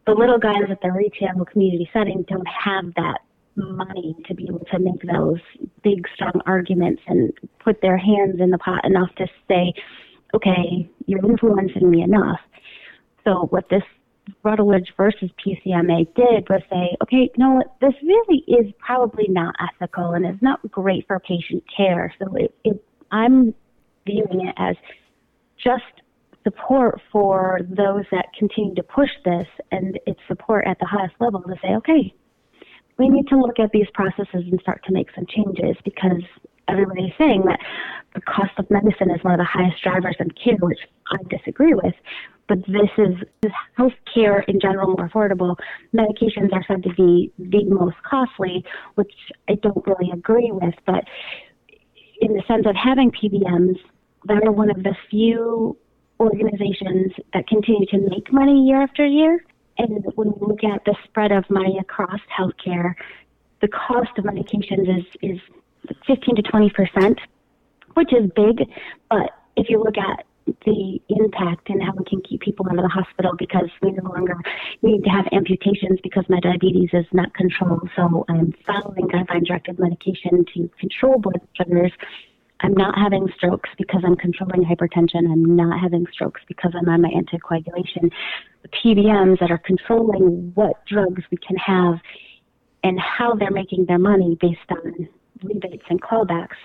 the 0.05 0.13
little 0.13 0.37
guys 0.37 0.69
at 0.69 0.81
the 0.81 0.91
retail 0.91 1.43
community 1.45 1.89
setting 1.91 2.23
don't 2.27 2.47
have 2.47 2.93
that 2.95 3.19
money 3.55 4.15
to 4.27 4.35
be 4.35 4.45
able 4.47 4.65
to 4.71 4.79
make 4.79 5.01
those 5.11 5.39
big, 5.83 6.05
strong 6.13 6.41
arguments 6.45 7.01
and 7.07 7.31
put 7.63 7.81
their 7.81 7.97
hands 7.97 8.39
in 8.39 8.51
the 8.51 8.57
pot 8.57 8.83
enough 8.85 9.09
to 9.17 9.25
say, 9.47 9.73
okay, 10.35 10.89
you're 11.05 11.25
influencing 11.25 11.89
me 11.89 12.01
enough. 12.01 12.39
So 13.25 13.47
what 13.49 13.65
this 13.69 13.83
Rutledge 14.43 14.91
versus 14.97 15.29
PCMA 15.45 16.07
did 16.15 16.47
was 16.49 16.61
say, 16.69 16.97
okay, 17.03 17.29
what, 17.37 17.75
this 17.79 17.93
really 18.01 18.43
is 18.47 18.73
probably 18.79 19.27
not 19.27 19.55
ethical 19.59 20.13
and 20.13 20.25
is 20.25 20.41
not 20.41 20.59
great 20.71 21.05
for 21.07 21.19
patient 21.19 21.63
care. 21.75 22.13
So 22.19 22.35
it, 22.35 22.55
it, 22.63 22.83
I'm 23.11 23.53
viewing 24.05 24.47
it 24.47 24.55
as 24.57 24.75
just 25.63 25.83
support 26.43 27.01
for 27.11 27.59
those 27.69 28.05
that 28.11 28.27
continue 28.37 28.75
to 28.75 28.83
push 28.83 29.09
this 29.23 29.47
and 29.71 29.99
it's 30.05 30.19
support 30.27 30.65
at 30.67 30.77
the 30.79 30.85
highest 30.85 31.15
level 31.19 31.41
to 31.41 31.55
say, 31.61 31.69
okay, 31.75 32.13
we 32.97 33.09
need 33.09 33.27
to 33.27 33.37
look 33.37 33.59
at 33.59 33.71
these 33.71 33.87
processes 33.93 34.43
and 34.51 34.59
start 34.61 34.83
to 34.85 34.93
make 34.93 35.07
some 35.15 35.25
changes 35.27 35.75
because 35.83 36.21
everybody's 36.67 37.13
saying 37.17 37.43
that 37.45 37.59
the 38.13 38.21
cost 38.21 38.51
of 38.57 38.69
medicine 38.71 39.11
is 39.11 39.23
one 39.23 39.33
of 39.33 39.39
the 39.39 39.45
highest 39.45 39.83
drivers 39.83 40.15
in 40.19 40.29
care, 40.31 40.57
which 40.59 40.79
I 41.11 41.17
disagree 41.29 41.73
with. 41.73 41.93
But 42.47 42.59
this 42.67 42.89
is, 42.97 43.15
is 43.43 43.51
healthcare 43.77 44.43
in 44.47 44.59
general 44.59 44.95
more 44.95 45.09
affordable. 45.09 45.55
Medications 45.93 46.53
are 46.53 46.63
said 46.67 46.83
to 46.83 46.93
be 46.93 47.31
the 47.39 47.65
most 47.65 47.95
costly, 48.03 48.63
which 48.95 49.11
I 49.49 49.55
don't 49.55 49.85
really 49.85 50.11
agree 50.11 50.51
with. 50.51 50.75
But 50.85 51.03
in 52.21 52.33
the 52.33 52.43
sense 52.47 52.65
of 52.67 52.75
having 52.75 53.11
PBMs, 53.11 53.77
that 54.27 54.43
are 54.43 54.51
one 54.51 54.69
of 54.69 54.83
the 54.83 54.95
few 55.09 55.77
organizations 56.19 57.11
that 57.33 57.47
continue 57.47 57.85
to 57.87 57.97
make 58.09 58.31
money 58.31 58.65
year 58.65 58.81
after 58.81 59.05
year. 59.05 59.43
And 59.77 60.05
when 60.15 60.31
we 60.31 60.47
look 60.47 60.63
at 60.63 60.85
the 60.85 60.95
spread 61.03 61.31
of 61.31 61.43
money 61.49 61.77
across 61.79 62.21
healthcare, 62.37 62.95
the 63.61 63.67
cost 63.67 64.17
of 64.17 64.23
medications 64.23 64.99
is, 64.99 65.05
is 65.21 65.39
15 66.07 66.35
to 66.35 66.41
20 66.41 66.69
percent, 66.71 67.19
which 67.93 68.11
is 68.13 68.29
big. 68.35 68.69
But 69.09 69.31
if 69.55 69.69
you 69.69 69.81
look 69.83 69.97
at 69.97 70.25
the 70.65 70.99
impact 71.09 71.69
and 71.69 71.81
how 71.81 71.91
we 71.97 72.05
can 72.05 72.21
keep 72.21 72.41
people 72.41 72.65
out 72.69 72.77
of 72.77 72.83
the 72.83 72.89
hospital 72.89 73.33
because 73.37 73.69
we 73.81 73.91
no 73.91 74.09
longer 74.09 74.37
need 74.81 75.03
to 75.03 75.09
have 75.09 75.25
amputations 75.31 75.99
because 76.03 76.23
my 76.29 76.39
diabetes 76.39 76.89
is 76.93 77.05
not 77.13 77.33
controlled. 77.33 77.89
So 77.95 78.25
I'm 78.29 78.53
following 78.65 79.07
guideline 79.07 79.45
directed 79.45 79.79
medication 79.79 80.45
to 80.53 80.69
control 80.79 81.19
blood 81.19 81.41
sugars. 81.55 81.91
I'm 82.61 82.73
not 82.73 82.97
having 82.97 83.27
strokes 83.35 83.69
because 83.77 84.01
I'm 84.05 84.15
controlling 84.15 84.63
hypertension. 84.63 85.29
I'm 85.29 85.55
not 85.55 85.79
having 85.79 86.05
strokes 86.11 86.41
because 86.47 86.73
I'm 86.75 86.87
on 86.89 87.01
my 87.01 87.09
anticoagulation. 87.09 88.11
The 88.61 88.69
PBMs 88.69 89.39
that 89.39 89.51
are 89.51 89.57
controlling 89.57 90.51
what 90.55 90.85
drugs 90.85 91.23
we 91.31 91.37
can 91.37 91.57
have 91.57 91.95
and 92.83 92.99
how 92.99 93.33
they're 93.35 93.51
making 93.51 93.85
their 93.87 93.99
money 93.99 94.37
based 94.39 94.59
on 94.69 95.09
rebates 95.43 95.85
and 95.89 96.01
clawbacks 96.01 96.57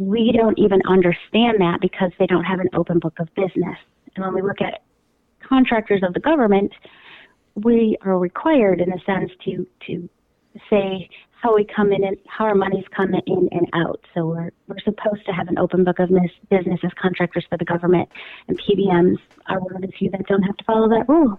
we 0.00 0.32
don't 0.32 0.58
even 0.58 0.80
understand 0.86 1.60
that 1.60 1.78
because 1.80 2.12
they 2.18 2.26
don't 2.26 2.44
have 2.44 2.60
an 2.60 2.68
open 2.74 2.98
book 2.98 3.18
of 3.18 3.28
business. 3.34 3.78
And 4.14 4.24
when 4.24 4.34
we 4.34 4.42
look 4.42 4.60
at 4.60 4.82
contractors 5.40 6.02
of 6.02 6.14
the 6.14 6.20
government, 6.20 6.72
we 7.54 7.96
are 8.02 8.18
required, 8.18 8.80
in 8.80 8.92
a 8.92 9.00
sense, 9.04 9.30
to 9.44 9.66
to 9.86 10.08
say 10.70 11.08
how 11.42 11.54
we 11.54 11.64
come 11.64 11.92
in 11.92 12.04
and 12.04 12.16
how 12.28 12.44
our 12.44 12.54
money's 12.54 12.84
come 12.94 13.14
in 13.14 13.48
and 13.50 13.68
out. 13.74 14.00
So 14.14 14.26
we're 14.26 14.50
we're 14.68 14.78
supposed 14.84 15.26
to 15.26 15.32
have 15.32 15.48
an 15.48 15.58
open 15.58 15.84
book 15.84 15.98
of 15.98 16.10
business 16.50 16.80
as 16.82 16.90
contractors 17.00 17.44
for 17.48 17.58
the 17.58 17.64
government, 17.64 18.08
and 18.48 18.58
PBMs 18.60 19.18
are 19.46 19.60
one 19.60 19.76
of 19.76 19.82
the 19.82 19.88
few 19.88 20.10
that 20.10 20.26
don't 20.26 20.42
have 20.42 20.56
to 20.56 20.64
follow 20.64 20.88
that 20.88 21.08
rule. 21.08 21.38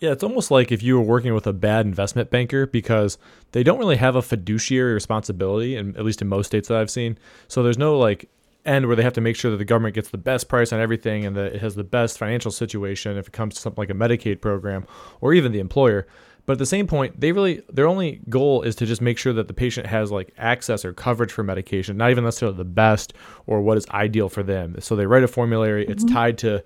Yeah, 0.00 0.12
it's 0.12 0.24
almost 0.24 0.50
like 0.50 0.72
if 0.72 0.82
you 0.82 0.96
were 0.96 1.04
working 1.04 1.34
with 1.34 1.46
a 1.46 1.52
bad 1.52 1.84
investment 1.84 2.30
banker 2.30 2.66
because 2.66 3.18
they 3.52 3.62
don't 3.62 3.78
really 3.78 3.96
have 3.96 4.16
a 4.16 4.22
fiduciary 4.22 4.94
responsibility, 4.94 5.76
and 5.76 5.94
at 5.96 6.04
least 6.04 6.22
in 6.22 6.28
most 6.28 6.46
states 6.46 6.68
that 6.68 6.78
I've 6.78 6.90
seen. 6.90 7.18
So 7.48 7.62
there's 7.62 7.78
no 7.78 7.98
like 7.98 8.30
end 8.64 8.86
where 8.86 8.96
they 8.96 9.02
have 9.02 9.12
to 9.14 9.20
make 9.20 9.36
sure 9.36 9.50
that 9.50 9.58
the 9.58 9.64
government 9.64 9.94
gets 9.94 10.08
the 10.08 10.18
best 10.18 10.48
price 10.48 10.72
on 10.72 10.80
everything 10.80 11.24
and 11.24 11.36
that 11.36 11.54
it 11.54 11.60
has 11.60 11.74
the 11.74 11.84
best 11.84 12.18
financial 12.18 12.50
situation 12.50 13.16
if 13.16 13.28
it 13.28 13.32
comes 13.32 13.54
to 13.54 13.60
something 13.60 13.80
like 13.80 13.90
a 13.90 13.94
Medicaid 13.94 14.40
program 14.40 14.86
or 15.20 15.34
even 15.34 15.52
the 15.52 15.60
employer. 15.60 16.06
But 16.46 16.54
at 16.54 16.58
the 16.58 16.66
same 16.66 16.86
point, 16.86 17.20
they 17.20 17.32
really 17.32 17.62
their 17.70 17.86
only 17.86 18.22
goal 18.30 18.62
is 18.62 18.74
to 18.76 18.86
just 18.86 19.02
make 19.02 19.18
sure 19.18 19.34
that 19.34 19.48
the 19.48 19.54
patient 19.54 19.86
has 19.86 20.10
like 20.10 20.32
access 20.38 20.82
or 20.82 20.94
coverage 20.94 21.30
for 21.30 21.44
medication, 21.44 21.98
not 21.98 22.10
even 22.10 22.24
necessarily 22.24 22.56
the 22.56 22.64
best 22.64 23.12
or 23.46 23.60
what 23.60 23.76
is 23.76 23.86
ideal 23.90 24.30
for 24.30 24.42
them. 24.42 24.76
So 24.80 24.96
they 24.96 25.04
write 25.04 25.24
a 25.24 25.28
formulary, 25.28 25.82
mm-hmm. 25.82 25.92
it's 25.92 26.04
tied 26.04 26.38
to 26.38 26.64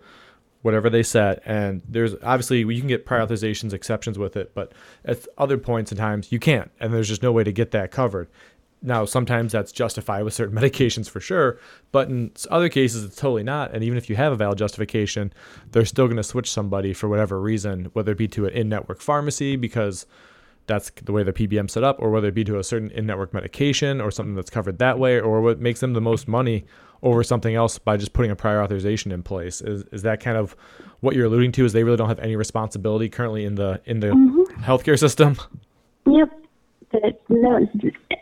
whatever 0.64 0.88
they 0.88 1.03
set. 1.03 1.42
And 1.44 1.83
there's 1.87 2.14
obviously 2.22 2.61
you 2.61 2.79
can 2.79 2.88
get 2.88 3.05
prior 3.05 3.27
authorizations 3.27 3.74
exceptions 3.74 4.18
with 4.18 4.35
it, 4.35 4.55
but 4.55 4.72
at 5.05 5.27
other 5.37 5.59
points 5.59 5.92
in 5.92 5.98
times 5.98 6.33
you 6.33 6.38
can't, 6.38 6.70
and 6.81 6.92
there's 6.92 7.09
just 7.09 7.22
no 7.22 7.33
way 7.33 7.44
to 7.44 7.53
get 7.53 7.70
that 7.72 7.90
covered. 7.90 8.29
Now, 8.81 9.05
sometimes 9.05 9.53
that's 9.53 9.72
justified 9.72 10.24
with 10.24 10.33
certain 10.33 10.57
medications 10.61 11.09
for 11.09 11.20
sure, 11.20 11.61
but 11.92 12.09
in 12.09 12.33
other 12.50 12.70
cases 12.70 13.05
it's 13.05 13.16
totally 13.16 13.42
not. 13.42 13.74
And 13.74 13.85
even 13.85 13.98
if 13.98 14.09
you 14.09 14.16
have 14.16 14.33
a 14.33 14.37
valid 14.37 14.57
justification, 14.57 15.35
they're 15.72 15.85
still 15.85 16.07
going 16.07 16.16
to 16.16 16.24
switch 16.24 16.50
somebody 16.50 16.94
for 16.94 17.09
whatever 17.11 17.38
reason, 17.38 17.90
whether 17.92 18.12
it 18.12 18.18
be 18.18 18.29
to 18.29 18.46
an 18.46 18.55
in-network 18.55 19.03
pharmacy 19.03 19.57
because 19.57 20.07
that's 20.66 20.90
the 21.03 21.12
way 21.12 21.22
the 21.22 21.33
PBM 21.33 21.70
set 21.70 21.85
up, 21.85 21.96
or 21.98 22.11
whether 22.11 22.29
it 22.29 22.35
be 22.35 22.44
to 22.44 22.59
a 22.59 22.64
certain 22.64 22.90
in-network 22.90 23.35
medication 23.35 24.00
or 24.00 24.11
something 24.11 24.35
that's 24.35 24.50
covered 24.50 24.79
that 24.79 24.98
way, 24.98 25.20
or 25.20 25.40
what 25.40 25.61
makes 25.61 25.81
them 25.81 25.92
the 25.92 26.00
most 26.00 26.29
money 26.29 26.64
over 27.03 27.22
something 27.22 27.55
else 27.55 27.79
by 27.79 27.96
just 27.96 28.14
putting 28.14 28.31
a 28.31 28.37
prior 28.37 28.62
authorization 28.62 29.12
in 29.12 29.22
place. 29.22 29.61
Is 29.61 29.85
is 29.92 30.03
that 30.03 30.20
kind 30.20 30.37
of 30.37 30.57
what 31.00 31.14
you're 31.14 31.27
alluding 31.27 31.53
to? 31.53 31.64
Is 31.64 31.72
they 31.72 31.85
really 31.85 31.98
don't 31.98 32.09
have 32.09 32.18
any 32.18 32.35
responsibility 32.35 33.09
currently 33.09 33.44
in 33.44 33.55
the 33.55 33.81
in 33.85 34.00
the 34.00 34.09
mm-hmm. 34.09 34.62
healthcare 34.62 34.98
system? 34.98 35.37
Yep. 36.07 36.40
The, 36.92 37.12
no, 37.29 37.66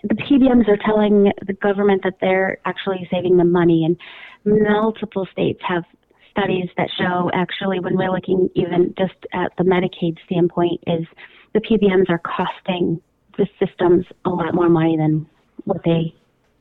the 0.03 0.15
PBMs 0.15 0.67
are 0.69 0.79
telling 0.85 1.31
the 1.47 1.53
government 1.53 2.03
that 2.05 2.15
they're 2.21 2.59
actually 2.65 3.07
saving 3.11 3.37
them 3.37 3.53
money, 3.53 3.85
and 3.85 3.97
multiple 4.45 5.29
states 5.31 5.61
have 5.67 5.85
studies 6.31 6.69
that 6.77 6.89
show 6.99 7.31
actually 7.35 7.79
when 7.79 7.97
we're 7.97 8.11
looking 8.11 8.49
even 8.55 8.95
just 8.99 9.15
at 9.33 9.53
the 9.59 9.65
Medicaid 9.65 10.17
standpoint 10.25 10.83
is 10.87 11.07
the 11.55 11.61
PBMs 11.61 12.09
are 12.11 12.19
costing 12.19 13.01
the 13.37 13.47
systems 13.59 14.07
a 14.25 14.31
lot 14.31 14.55
more 14.55 14.69
money 14.69 14.97
than 14.97 15.27
what 15.65 15.83
they 15.85 16.15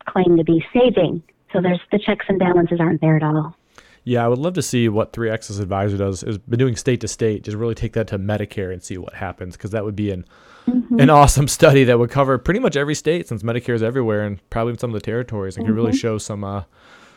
claim 0.07 0.37
to 0.37 0.43
be 0.43 0.63
saving. 0.73 1.21
So 1.51 1.61
there's 1.61 1.79
the 1.91 1.99
checks 1.99 2.25
and 2.29 2.39
balances 2.39 2.79
aren't 2.79 3.01
there 3.01 3.17
at 3.17 3.23
all. 3.23 3.55
Yeah, 4.03 4.25
I 4.25 4.27
would 4.27 4.39
love 4.39 4.53
to 4.53 4.61
see 4.61 4.89
what 4.89 5.13
3 5.13 5.29
Axis 5.29 5.59
advisor 5.59 5.97
does. 5.97 6.23
Is 6.23 6.37
been 6.39 6.57
doing 6.57 6.75
state 6.75 7.01
to 7.01 7.07
state, 7.07 7.43
just 7.43 7.55
really 7.55 7.75
take 7.75 7.93
that 7.93 8.07
to 8.07 8.17
Medicare 8.17 8.73
and 8.73 8.81
see 8.81 8.97
what 8.97 9.13
happens, 9.13 9.55
because 9.55 9.71
that 9.71 9.85
would 9.85 9.95
be 9.95 10.09
an 10.09 10.25
mm-hmm. 10.67 10.99
an 10.99 11.09
awesome 11.11 11.47
study 11.59 11.83
that 11.83 11.99
would 11.99 12.09
cover 12.09 12.37
pretty 12.39 12.59
much 12.59 12.75
every 12.75 12.95
state, 12.95 13.27
since 13.27 13.43
Medicare 13.43 13.75
is 13.75 13.83
everywhere 13.83 14.23
and 14.23 14.39
probably 14.49 14.75
some 14.77 14.89
of 14.89 14.95
the 14.95 15.05
territories, 15.05 15.55
and 15.55 15.65
mm-hmm. 15.65 15.75
could 15.75 15.83
really 15.83 15.95
show 15.95 16.17
some 16.17 16.43
uh, 16.43 16.63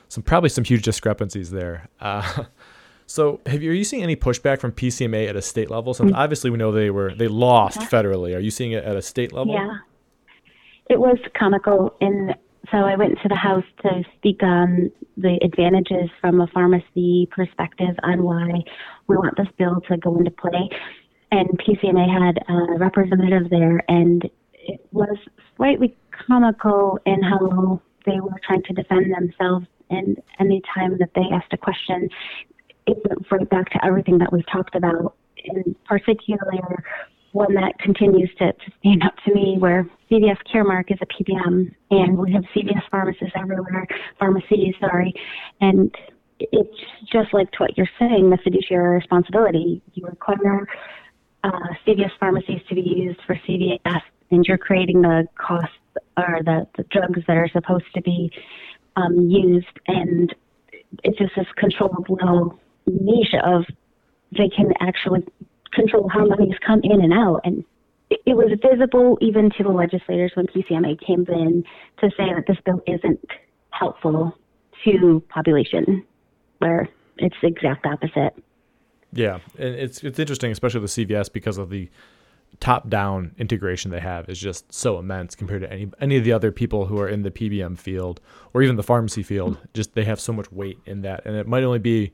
some 0.08 0.22
probably 0.22 0.50
some 0.50 0.64
huge 0.64 0.82
discrepancies 0.82 1.50
there. 1.50 1.88
Uh, 2.00 2.44
so, 3.06 3.40
have 3.46 3.62
you 3.62 3.70
are 3.70 3.74
you 3.74 3.84
seeing 3.84 4.02
any 4.02 4.16
pushback 4.16 4.60
from 4.60 4.72
PCMA 4.72 5.28
at 5.28 5.36
a 5.36 5.42
state 5.42 5.70
level? 5.70 5.94
Since 5.94 6.10
mm-hmm. 6.10 6.18
obviously 6.18 6.50
we 6.50 6.58
know 6.58 6.72
they 6.72 6.90
were 6.90 7.14
they 7.14 7.28
lost 7.28 7.80
federally. 7.80 8.36
Are 8.36 8.40
you 8.40 8.50
seeing 8.50 8.72
it 8.72 8.84
at 8.84 8.96
a 8.96 9.02
state 9.02 9.32
level? 9.32 9.54
Yeah, 9.54 9.78
it 10.88 10.98
was 10.98 11.18
comical 11.38 11.94
in 12.00 12.34
so 12.70 12.78
I 12.78 12.96
went 12.96 13.18
to 13.22 13.28
the 13.28 13.36
House 13.36 13.64
to 13.82 14.02
speak 14.16 14.42
on 14.42 14.90
the 15.16 15.38
advantages 15.42 16.10
from 16.20 16.40
a 16.40 16.46
pharmacy 16.48 17.28
perspective 17.30 17.94
on 18.02 18.22
why 18.22 18.62
we 19.06 19.16
want 19.16 19.36
this 19.36 19.48
bill 19.58 19.80
to 19.88 19.96
go 19.96 20.16
into 20.16 20.30
play. 20.30 20.70
And 21.30 21.48
PCMA 21.58 22.08
had 22.08 22.38
a 22.48 22.78
representative 22.78 23.50
there, 23.50 23.82
and 23.88 24.24
it 24.54 24.86
was 24.92 25.16
slightly 25.56 25.94
comical 26.26 26.98
in 27.04 27.22
how 27.22 27.80
they 28.06 28.20
were 28.20 28.40
trying 28.46 28.62
to 28.62 28.72
defend 28.72 29.12
themselves. 29.12 29.66
And 29.90 30.22
any 30.40 30.62
time 30.74 30.96
that 30.98 31.10
they 31.14 31.24
asked 31.32 31.52
a 31.52 31.58
question, 31.58 32.08
it 32.86 32.98
went 33.08 33.26
right 33.30 33.48
back 33.48 33.70
to 33.70 33.84
everything 33.84 34.18
that 34.18 34.32
we've 34.32 34.46
talked 34.46 34.74
about, 34.74 35.16
in 35.44 35.74
particular 35.86 36.84
one 37.32 37.52
that 37.54 37.76
continues 37.80 38.30
to, 38.38 38.52
to 38.52 38.72
stand 38.78 39.02
up 39.02 39.14
to 39.26 39.34
me 39.34 39.56
where 39.58 39.84
CVS 40.08 40.38
Caremark 40.52 40.92
is 40.92 40.98
a 41.02 41.06
PBM 41.06 41.74
and 41.90 42.16
we 42.16 42.32
have 42.32 42.44
CVS 42.54 42.82
pharmacists 42.90 43.34
everywhere, 43.36 43.86
pharmacies, 44.20 44.74
sorry, 44.78 45.12
and 45.60 45.92
it's 46.38 46.78
just 47.12 47.34
like 47.34 47.48
what 47.58 47.76
you're 47.76 47.90
saying, 47.98 48.30
the 48.30 48.38
fiduciary 48.42 48.96
responsibility. 48.96 49.82
You 49.94 50.06
require 50.06 50.66
uh, 51.42 51.50
CVS 51.86 52.10
pharmacies 52.20 52.60
to 52.68 52.74
be 52.74 52.82
used 52.82 53.20
for 53.26 53.34
CVS, 53.48 54.00
and 54.30 54.44
you're 54.46 54.58
creating 54.58 55.02
the 55.02 55.26
costs 55.36 55.74
or 56.16 56.40
the, 56.44 56.66
the 56.76 56.84
drugs 56.84 57.20
that 57.26 57.36
are 57.36 57.48
supposed 57.52 57.84
to 57.94 58.02
be 58.02 58.30
um, 58.96 59.28
used, 59.28 59.66
and 59.88 60.34
it's 61.02 61.18
just 61.18 61.32
this 61.36 61.46
controlled 61.56 62.06
little 62.08 62.58
niche 62.86 63.34
of 63.42 63.64
they 64.36 64.48
can 64.48 64.72
actually 64.80 65.24
control 65.72 66.08
how 66.08 66.24
monies 66.24 66.56
come 66.66 66.80
in 66.82 67.02
and 67.02 67.12
out. 67.12 67.40
And 67.44 67.64
it, 68.10 68.36
was 68.36 68.58
visible 68.62 69.18
even 69.20 69.50
to 69.56 69.62
the 69.62 69.70
legislators 69.70 70.32
when 70.34 70.46
PCMA 70.46 71.04
came 71.04 71.26
in 71.28 71.64
to 72.00 72.10
say 72.16 72.32
that 72.34 72.44
this 72.46 72.58
bill 72.64 72.82
isn't 72.86 73.28
helpful 73.70 74.36
to 74.84 75.22
population, 75.28 76.04
where 76.58 76.88
it's 77.18 77.34
the 77.40 77.48
exact 77.48 77.86
opposite. 77.86 78.34
Yeah, 79.12 79.38
and 79.58 79.74
it's 79.74 80.02
it's 80.02 80.18
interesting, 80.18 80.50
especially 80.50 80.80
with 80.80 80.90
CVS, 80.90 81.32
because 81.32 81.56
of 81.56 81.70
the 81.70 81.88
top-down 82.60 83.34
integration 83.38 83.90
they 83.90 84.00
have 84.00 84.28
is 84.28 84.38
just 84.38 84.72
so 84.72 84.98
immense 84.98 85.34
compared 85.34 85.62
to 85.62 85.72
any 85.72 85.90
any 86.00 86.16
of 86.16 86.24
the 86.24 86.32
other 86.32 86.52
people 86.52 86.86
who 86.86 86.98
are 86.98 87.08
in 87.08 87.22
the 87.22 87.30
PBM 87.30 87.78
field 87.78 88.20
or 88.52 88.62
even 88.62 88.76
the 88.76 88.82
pharmacy 88.82 89.22
field. 89.22 89.56
Mm-hmm. 89.56 89.64
Just 89.72 89.94
they 89.94 90.04
have 90.04 90.20
so 90.20 90.32
much 90.32 90.50
weight 90.52 90.78
in 90.84 91.02
that, 91.02 91.24
and 91.24 91.36
it 91.36 91.46
might 91.46 91.62
only 91.62 91.78
be 91.78 92.12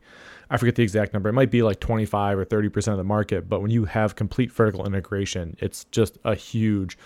I 0.50 0.56
forget 0.56 0.74
the 0.74 0.82
exact 0.82 1.12
number. 1.12 1.28
It 1.28 1.32
might 1.32 1.50
be 1.50 1.62
like 1.62 1.80
25 1.80 2.38
or 2.38 2.44
30 2.44 2.68
percent 2.68 2.92
of 2.92 2.98
the 2.98 3.04
market, 3.04 3.48
but 3.48 3.62
when 3.62 3.70
you 3.70 3.84
have 3.84 4.16
complete 4.16 4.52
vertical 4.52 4.86
integration, 4.86 5.56
it's 5.60 5.84
just 5.86 6.18
a 6.24 6.34
huge. 6.34 6.98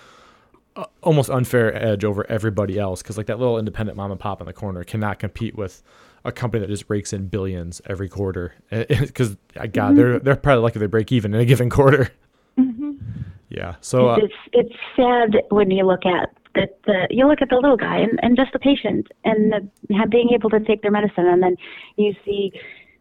Uh, 0.76 0.86
almost 1.02 1.30
unfair 1.30 1.72
edge 1.72 2.04
over 2.04 2.28
everybody 2.28 2.80
else 2.80 3.00
because 3.00 3.16
like 3.16 3.26
that 3.26 3.38
little 3.38 3.60
independent 3.60 3.96
mom 3.96 4.10
and 4.10 4.18
pop 4.18 4.40
in 4.40 4.46
the 4.48 4.52
corner 4.52 4.82
cannot 4.82 5.20
compete 5.20 5.54
with 5.54 5.84
a 6.24 6.32
company 6.32 6.60
that 6.60 6.66
just 6.66 6.84
rakes 6.88 7.12
in 7.12 7.28
billions 7.28 7.80
every 7.86 8.08
quarter 8.08 8.54
because 8.70 9.36
God, 9.54 9.70
mm-hmm. 9.70 9.94
they're 9.94 10.18
they're 10.18 10.36
probably 10.36 10.62
lucky 10.62 10.80
they 10.80 10.86
break 10.86 11.12
even 11.12 11.32
in 11.32 11.40
a 11.40 11.44
given 11.44 11.70
quarter. 11.70 12.10
Mm-hmm. 12.58 12.92
Yeah. 13.50 13.76
So 13.80 14.10
uh, 14.10 14.16
it's 14.16 14.34
it's 14.52 14.74
sad 14.96 15.36
when 15.50 15.70
you 15.70 15.86
look 15.86 16.04
at 16.06 16.30
the, 16.54 16.68
the 16.86 17.06
you 17.10 17.26
look 17.28 17.42
at 17.42 17.50
the 17.50 17.56
little 17.56 17.76
guy 17.76 17.98
and, 17.98 18.18
and 18.22 18.36
just 18.36 18.52
the 18.52 18.58
patient 18.58 19.08
and 19.24 19.52
the, 19.52 20.06
being 20.08 20.30
able 20.34 20.50
to 20.50 20.60
take 20.60 20.82
their 20.82 20.90
medicine, 20.90 21.26
and 21.26 21.42
then 21.42 21.56
you 21.96 22.14
see 22.24 22.52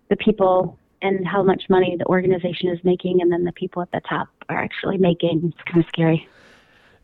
the 0.09 0.15
people 0.17 0.77
and 1.01 1.27
how 1.27 1.43
much 1.43 1.63
money 1.69 1.95
the 1.97 2.05
organization 2.05 2.69
is 2.69 2.79
making, 2.83 3.21
and 3.21 3.31
then 3.31 3.43
the 3.43 3.51
people 3.51 3.81
at 3.81 3.91
the 3.91 4.01
top 4.07 4.29
are 4.49 4.57
actually 4.57 4.97
making. 4.97 5.53
It's 5.53 5.69
kind 5.69 5.83
of 5.83 5.87
scary. 5.89 6.27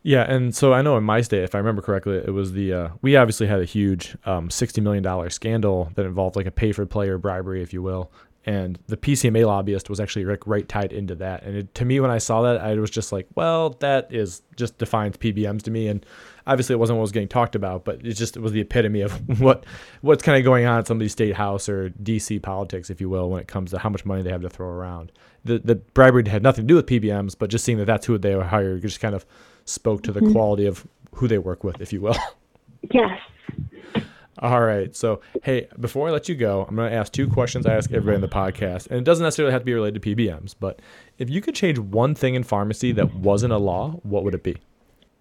Yeah, 0.02 0.22
and 0.22 0.54
so 0.54 0.72
I 0.72 0.80
know 0.80 0.96
in 0.96 1.04
my 1.04 1.20
state, 1.20 1.42
if 1.42 1.54
I 1.54 1.58
remember 1.58 1.82
correctly, 1.82 2.16
it 2.16 2.32
was 2.32 2.52
the 2.52 2.72
uh, 2.72 2.88
we 3.02 3.16
obviously 3.16 3.46
had 3.46 3.60
a 3.60 3.66
huge 3.66 4.16
um, 4.24 4.48
sixty 4.48 4.80
million 4.80 5.02
dollar 5.02 5.28
scandal 5.28 5.90
that 5.94 6.06
involved 6.06 6.36
like 6.36 6.46
a 6.46 6.50
pay 6.50 6.72
for 6.72 6.86
player 6.86 7.18
bribery, 7.18 7.62
if 7.62 7.74
you 7.74 7.82
will, 7.82 8.10
and 8.46 8.78
the 8.86 8.96
PCMA 8.96 9.46
lobbyist 9.46 9.90
was 9.90 10.00
actually 10.00 10.24
like 10.24 10.46
right 10.46 10.66
tied 10.66 10.92
into 10.92 11.14
that. 11.16 11.42
And 11.42 11.56
it, 11.56 11.74
to 11.74 11.84
me, 11.84 12.00
when 12.00 12.10
I 12.10 12.18
saw 12.18 12.42
that, 12.42 12.60
I 12.60 12.74
was 12.76 12.90
just 12.90 13.12
like, 13.12 13.26
well, 13.34 13.70
that 13.80 14.08
is 14.10 14.42
just 14.56 14.78
defines 14.78 15.18
PBMs 15.18 15.62
to 15.62 15.70
me. 15.70 15.88
And 15.88 16.04
obviously, 16.50 16.74
it 16.74 16.78
wasn't 16.78 16.98
what 16.98 17.02
was 17.02 17.12
getting 17.12 17.28
talked 17.28 17.54
about, 17.54 17.84
but 17.84 18.04
it 18.04 18.14
just 18.14 18.36
it 18.36 18.40
was 18.40 18.52
the 18.52 18.60
epitome 18.60 19.00
of 19.00 19.40
what 19.40 19.64
what's 20.00 20.22
kind 20.22 20.36
of 20.36 20.44
going 20.44 20.66
on 20.66 20.80
in 20.80 20.84
some 20.84 20.96
of 20.96 21.00
these 21.00 21.12
state 21.12 21.36
house 21.36 21.68
or 21.68 21.90
DC 22.02 22.42
politics, 22.42 22.90
if 22.90 23.00
you 23.00 23.08
will, 23.08 23.30
when 23.30 23.40
it 23.40 23.48
comes 23.48 23.70
to 23.70 23.78
how 23.78 23.88
much 23.88 24.04
money 24.04 24.22
they 24.22 24.30
have 24.30 24.42
to 24.42 24.50
throw 24.50 24.68
around. 24.68 25.12
The 25.44 25.58
the 25.58 25.76
bribery 25.76 26.28
had 26.28 26.42
nothing 26.42 26.64
to 26.64 26.68
do 26.68 26.74
with 26.74 26.86
PBMs, 26.86 27.36
but 27.38 27.50
just 27.50 27.64
seeing 27.64 27.78
that 27.78 27.86
that's 27.86 28.06
who 28.06 28.18
they 28.18 28.34
were 28.34 28.44
hired 28.44 28.82
just 28.82 29.00
kind 29.00 29.14
of 29.14 29.24
spoke 29.64 30.02
to 30.02 30.12
the 30.12 30.20
mm-hmm. 30.20 30.32
quality 30.32 30.66
of 30.66 30.86
who 31.14 31.28
they 31.28 31.38
work 31.38 31.64
with, 31.64 31.80
if 31.80 31.92
you 31.92 32.00
will. 32.00 32.16
Yes. 32.94 33.20
All 34.38 34.62
right. 34.62 34.96
So, 34.96 35.20
hey, 35.42 35.68
before 35.78 36.08
I 36.08 36.12
let 36.12 36.30
you 36.30 36.34
go, 36.34 36.64
I'm 36.66 36.74
going 36.74 36.90
to 36.90 36.96
ask 36.96 37.12
two 37.12 37.28
questions 37.28 37.66
I 37.66 37.74
ask 37.74 37.92
everybody 37.92 38.14
in 38.14 38.20
the 38.22 38.28
podcast. 38.28 38.86
And 38.86 38.96
it 38.98 39.04
doesn't 39.04 39.22
necessarily 39.22 39.52
have 39.52 39.60
to 39.60 39.66
be 39.66 39.74
related 39.74 40.02
to 40.02 40.16
PBMs, 40.16 40.54
but 40.58 40.80
if 41.18 41.28
you 41.28 41.42
could 41.42 41.54
change 41.54 41.78
one 41.78 42.14
thing 42.14 42.36
in 42.36 42.42
pharmacy 42.42 42.90
that 42.92 43.14
wasn't 43.14 43.52
a 43.52 43.58
law, 43.58 44.00
what 44.02 44.24
would 44.24 44.34
it 44.34 44.42
be? 44.42 44.56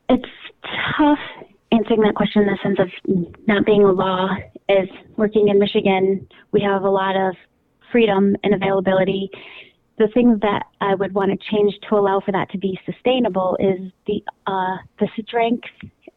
It's 0.08 0.26
tough 0.98 1.20
answering 1.72 2.02
that 2.02 2.16
question 2.16 2.44
in 2.44 2.48
the 2.48 2.58
sense 2.64 2.80
of 2.80 2.90
not 3.48 3.66
being 3.66 3.84
a 3.84 3.92
law. 3.92 4.28
Is 4.68 4.90
working 5.18 5.48
in 5.48 5.58
Michigan, 5.58 6.28
we 6.52 6.62
have 6.62 6.84
a 6.84 6.90
lot 6.90 7.16
of 7.16 7.36
freedom 7.92 8.36
and 8.44 8.54
availability. 8.54 9.30
The 9.98 10.08
thing 10.14 10.38
that 10.44 10.64
I 10.80 10.94
would 10.94 11.14
want 11.14 11.32
to 11.32 11.38
change 11.52 11.74
to 11.90 11.96
allow 11.96 12.20
for 12.20 12.32
that 12.32 12.52
to 12.52 12.58
be 12.60 12.80
sustainable 12.86 13.58
is 13.60 13.92
the 14.06 14.24
uh, 14.46 14.78
the 15.00 15.08
strength 15.26 15.68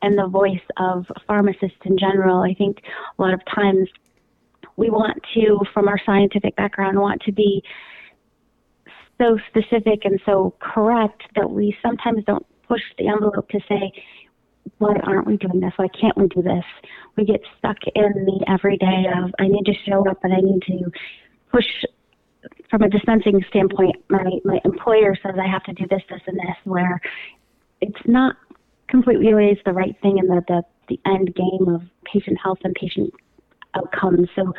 and 0.03 0.19
the 0.19 0.27
voice 0.27 0.61
of 0.77 1.07
pharmacists 1.27 1.79
in 1.85 1.97
general. 1.97 2.43
I 2.43 2.55
think 2.55 2.83
a 3.19 3.23
lot 3.23 3.33
of 3.33 3.41
times 3.55 3.89
we 4.77 4.91
want 4.91 5.19
to, 5.35 5.61
from 5.73 5.89
our 5.89 5.99
scientific 6.05 6.57
background, 6.57 6.99
want 6.99 7.23
to 7.23 7.33
be 7.33 7.63
so 9.19 9.39
specific 9.49 10.05
and 10.05 10.21
so 10.27 10.55
correct 10.61 11.23
that 11.37 11.49
we 11.49 11.77
sometimes 11.83 12.25
don't 12.25 12.45
push 12.67 12.81
the 12.99 13.09
envelope 13.09 13.49
to 13.51 13.61
say, 13.69 13.93
why 14.79 14.95
aren't 15.05 15.27
we 15.27 15.37
doing 15.37 15.61
this? 15.61 15.73
Why 15.77 15.89
can't 15.89 16.17
we 16.17 16.29
do 16.29 16.43
this? 16.43 16.65
We 17.17 17.25
get 17.25 17.41
stuck 17.59 17.79
in 17.95 18.25
the 18.25 18.45
everyday 18.49 19.05
of, 19.17 19.33
I 19.39 19.49
need 19.49 19.65
to 19.67 19.75
show 19.87 20.09
up 20.09 20.19
and 20.23 20.33
I 20.33 20.41
need 20.41 20.63
to 20.69 20.91
push 21.51 21.67
from 22.71 22.83
a 22.83 22.89
dispensing 22.89 23.45
standpoint, 23.51 23.97
my, 24.09 24.25
my 24.45 24.59
employer 24.65 25.17
says 25.23 25.35
I 25.41 25.47
have 25.47 25.63
to 25.65 25.73
do 25.73 25.87
this, 25.89 26.03
this, 26.09 26.21
and 26.27 26.39
this, 26.39 26.57
where 26.65 27.01
it's 27.81 28.01
not 28.07 28.37
completely 28.89 29.29
always 29.29 29.59
the 29.65 29.73
right 29.73 29.95
thing 30.03 30.19
in 30.19 30.27
the, 30.27 30.43
the, 30.49 30.63
the 30.89 30.99
end 31.07 31.35
game 31.35 31.69
of 31.69 31.83
patient 32.05 32.39
health 32.43 32.59
and 32.65 32.75
patient 32.75 33.13
outcomes. 33.75 34.29
So 34.35 34.53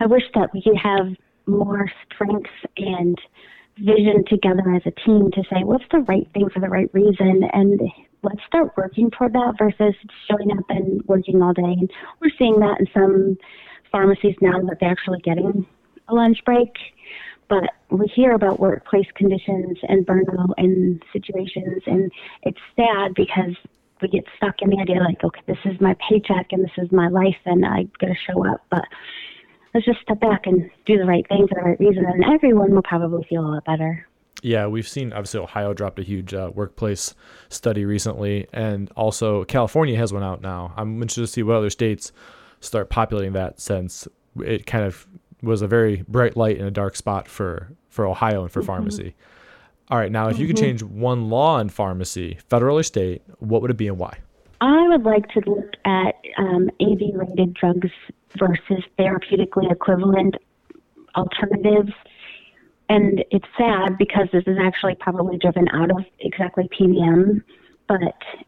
I 0.00 0.06
wish 0.06 0.22
that 0.34 0.50
we 0.54 0.62
could 0.62 0.76
have 0.76 1.08
more 1.46 1.90
strengths 2.12 2.50
and 2.76 3.18
vision 3.78 4.24
together 4.28 4.74
as 4.74 4.82
a 4.86 4.92
team 5.04 5.30
to 5.32 5.42
say 5.50 5.64
what's 5.64 5.84
the 5.90 6.00
right 6.00 6.28
thing 6.32 6.48
for 6.50 6.60
the 6.60 6.68
right 6.68 6.90
reason 6.92 7.42
and 7.52 7.80
let's 8.22 8.40
start 8.46 8.76
working 8.76 9.10
toward 9.10 9.32
that 9.32 9.54
versus 9.58 9.94
showing 10.28 10.56
up 10.56 10.64
and 10.68 11.02
working 11.06 11.42
all 11.42 11.52
day. 11.52 11.62
And 11.62 11.90
we're 12.20 12.30
seeing 12.38 12.60
that 12.60 12.80
in 12.80 12.86
some 12.92 13.38
pharmacies 13.90 14.36
now 14.40 14.60
that 14.68 14.78
they're 14.80 14.90
actually 14.90 15.20
getting 15.20 15.66
a 16.08 16.14
lunch 16.14 16.38
break 16.44 16.74
but 17.50 17.64
we 17.90 18.06
hear 18.06 18.32
about 18.32 18.60
workplace 18.60 19.08
conditions 19.16 19.76
and 19.82 20.06
burnout 20.06 20.54
and 20.56 21.02
situations, 21.12 21.82
and 21.84 22.10
it's 22.44 22.60
sad 22.76 23.12
because 23.14 23.56
we 24.00 24.08
get 24.08 24.24
stuck 24.36 24.62
in 24.62 24.70
the 24.70 24.78
idea 24.78 25.02
like, 25.02 25.22
okay, 25.22 25.42
this 25.46 25.58
is 25.64 25.78
my 25.80 25.94
paycheck 26.08 26.46
and 26.52 26.64
this 26.64 26.70
is 26.78 26.90
my 26.92 27.08
life, 27.08 27.36
and 27.44 27.66
I 27.66 27.82
got 27.98 28.06
to 28.06 28.14
show 28.14 28.46
up. 28.46 28.64
But 28.70 28.84
let's 29.74 29.84
just 29.84 30.00
step 30.00 30.20
back 30.20 30.46
and 30.46 30.70
do 30.86 30.96
the 30.96 31.04
right 31.04 31.26
thing 31.28 31.48
for 31.48 31.56
the 31.56 31.68
right 31.70 31.80
reason, 31.80 32.06
and 32.06 32.24
everyone 32.32 32.72
will 32.72 32.82
probably 32.82 33.26
feel 33.28 33.44
a 33.44 33.50
lot 33.50 33.64
better. 33.64 34.06
Yeah, 34.42 34.66
we've 34.66 34.88
seen 34.88 35.12
obviously 35.12 35.40
Ohio 35.40 35.74
dropped 35.74 35.98
a 35.98 36.02
huge 36.02 36.32
uh, 36.32 36.50
workplace 36.54 37.14
study 37.48 37.84
recently, 37.84 38.46
and 38.52 38.90
also 38.96 39.44
California 39.44 39.96
has 39.96 40.12
one 40.12 40.22
out 40.22 40.40
now. 40.40 40.72
I'm 40.76 41.02
interested 41.02 41.22
to 41.22 41.26
see 41.26 41.42
what 41.42 41.56
other 41.56 41.70
states 41.70 42.12
start 42.60 42.90
populating 42.90 43.32
that 43.32 43.60
since 43.60 44.08
it 44.38 44.66
kind 44.66 44.84
of 44.84 45.06
was 45.42 45.62
a 45.62 45.66
very 45.66 46.04
bright 46.08 46.36
light 46.36 46.58
in 46.58 46.66
a 46.66 46.70
dark 46.70 46.96
spot 46.96 47.28
for 47.28 47.72
for 47.88 48.06
Ohio 48.06 48.42
and 48.42 48.52
for 48.52 48.60
mm-hmm. 48.60 48.68
pharmacy. 48.68 49.14
All 49.90 49.98
right, 49.98 50.12
now 50.12 50.28
if 50.28 50.38
you 50.38 50.46
could 50.46 50.56
mm-hmm. 50.56 50.64
change 50.64 50.82
one 50.84 51.28
law 51.28 51.58
in 51.58 51.68
pharmacy, 51.68 52.38
federal 52.48 52.78
or 52.78 52.82
state, 52.84 53.22
what 53.38 53.60
would 53.60 53.72
it 53.72 53.76
be 53.76 53.88
and 53.88 53.98
why? 53.98 54.18
I 54.60 54.88
would 54.88 55.02
like 55.02 55.28
to 55.30 55.40
look 55.50 55.72
at 55.84 56.14
um, 56.38 56.70
AB 56.80 57.12
rated 57.14 57.54
drugs 57.54 57.90
versus 58.38 58.84
therapeutically 58.98 59.70
equivalent 59.70 60.36
alternatives. 61.16 61.92
And 62.90 63.24
it's 63.30 63.46
sad 63.56 63.96
because 63.98 64.26
this 64.32 64.42
is 64.48 64.58
actually 64.60 64.96
probably 64.96 65.38
driven 65.38 65.68
out 65.68 65.92
of 65.92 66.04
exactly 66.18 66.68
PBM. 66.76 67.40
But 67.86 68.00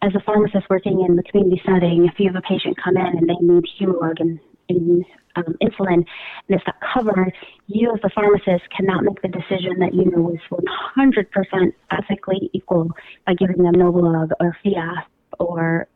as 0.02 0.16
a 0.16 0.20
pharmacist 0.20 0.68
working 0.68 1.04
in 1.08 1.14
the 1.14 1.22
community 1.22 1.62
setting, 1.64 2.06
if 2.06 2.18
you 2.18 2.26
have 2.26 2.34
a 2.34 2.42
patient 2.42 2.76
come 2.82 2.96
in 2.96 3.06
and 3.06 3.28
they 3.28 3.34
need 3.40 3.64
Humalog 3.80 4.18
and, 4.18 4.40
and 4.68 5.04
um, 5.36 5.44
insulin 5.62 5.94
and 5.94 6.06
it's 6.48 6.64
not 6.66 6.74
covered, 6.92 7.32
you 7.68 7.94
as 7.94 8.00
the 8.02 8.10
pharmacist 8.12 8.68
cannot 8.76 9.04
make 9.04 9.22
the 9.22 9.28
decision 9.28 9.78
that 9.78 9.94
you 9.94 10.10
know 10.10 10.32
is 10.32 10.40
100% 10.50 11.72
ethically 11.92 12.50
equal 12.52 12.90
by 13.24 13.34
giving 13.34 13.58
them 13.58 13.74
Novolog 13.74 14.32
or 14.40 14.56
Fiasp 14.64 15.06
or 15.38 15.86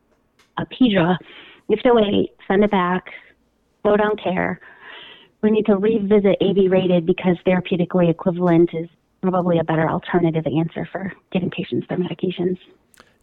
a 0.57 0.65
Apidra. 0.65 1.17
You 1.67 1.75
have 1.75 1.83
to 1.83 1.93
wait, 1.93 2.31
send 2.47 2.63
it 2.63 2.71
back, 2.71 3.07
slow 3.81 3.97
down 3.97 4.15
care. 4.15 4.61
We 5.41 5.51
need 5.51 5.65
to 5.67 5.77
revisit 5.77 6.37
AB 6.41 6.67
rated 6.67 7.05
because 7.05 7.37
therapeutically 7.45 8.09
equivalent 8.09 8.71
is 8.73 8.89
probably 9.21 9.59
a 9.59 9.63
better 9.63 9.89
alternative 9.89 10.45
answer 10.47 10.87
for 10.91 11.11
getting 11.31 11.51
patients 11.51 11.87
their 11.87 11.97
medications. 11.97 12.57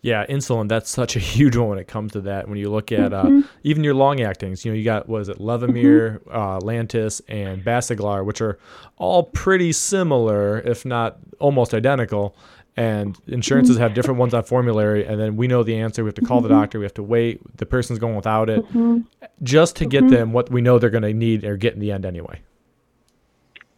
Yeah, 0.04 0.26
insulin, 0.26 0.68
that's 0.68 0.90
such 0.90 1.16
a 1.16 1.18
huge 1.34 1.56
one 1.56 1.70
when 1.70 1.78
it 1.78 1.88
comes 1.88 2.12
to 2.12 2.20
that. 2.22 2.46
When 2.46 2.58
you 2.58 2.70
look 2.70 2.92
at 2.92 3.14
uh, 3.14 3.24
mm-hmm. 3.24 3.38
uh, 3.38 3.48
even 3.62 3.82
your 3.82 3.94
long 3.94 4.20
actings, 4.20 4.62
you 4.62 4.70
know, 4.70 4.76
you 4.76 4.84
got, 4.84 5.08
what 5.08 5.22
is 5.22 5.30
it, 5.30 5.38
Levemir, 5.38 6.20
mm-hmm. 6.20 6.30
uh, 6.30 6.60
Lantus, 6.60 7.22
and 7.26 7.64
Basaglar, 7.64 8.22
which 8.22 8.42
are 8.42 8.58
all 8.98 9.22
pretty 9.22 9.72
similar, 9.72 10.58
if 10.58 10.84
not 10.84 11.16
almost 11.38 11.72
identical. 11.72 12.36
And 12.76 13.16
insurances 13.28 13.78
have 13.78 13.94
different 13.94 14.20
ones 14.20 14.34
on 14.34 14.42
formulary, 14.42 15.06
and 15.06 15.18
then 15.18 15.36
we 15.36 15.46
know 15.46 15.62
the 15.62 15.78
answer. 15.78 16.04
We 16.04 16.08
have 16.08 16.16
to 16.16 16.22
call 16.22 16.42
the 16.42 16.48
mm-hmm. 16.48 16.60
doctor. 16.60 16.78
We 16.80 16.84
have 16.84 16.94
to 16.94 17.02
wait. 17.02 17.40
The 17.56 17.64
person's 17.64 17.98
going 17.98 18.16
without 18.16 18.50
it, 18.50 18.62
mm-hmm. 18.66 18.98
just 19.42 19.76
to 19.76 19.86
get 19.86 20.02
mm-hmm. 20.02 20.12
them 20.12 20.32
what 20.34 20.50
we 20.50 20.60
know 20.60 20.78
they're 20.78 20.90
going 20.90 21.02
to 21.02 21.14
need 21.14 21.44
or 21.44 21.56
get 21.56 21.72
in 21.72 21.80
the 21.80 21.92
end 21.92 22.04
anyway. 22.04 22.42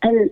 And 0.02 0.30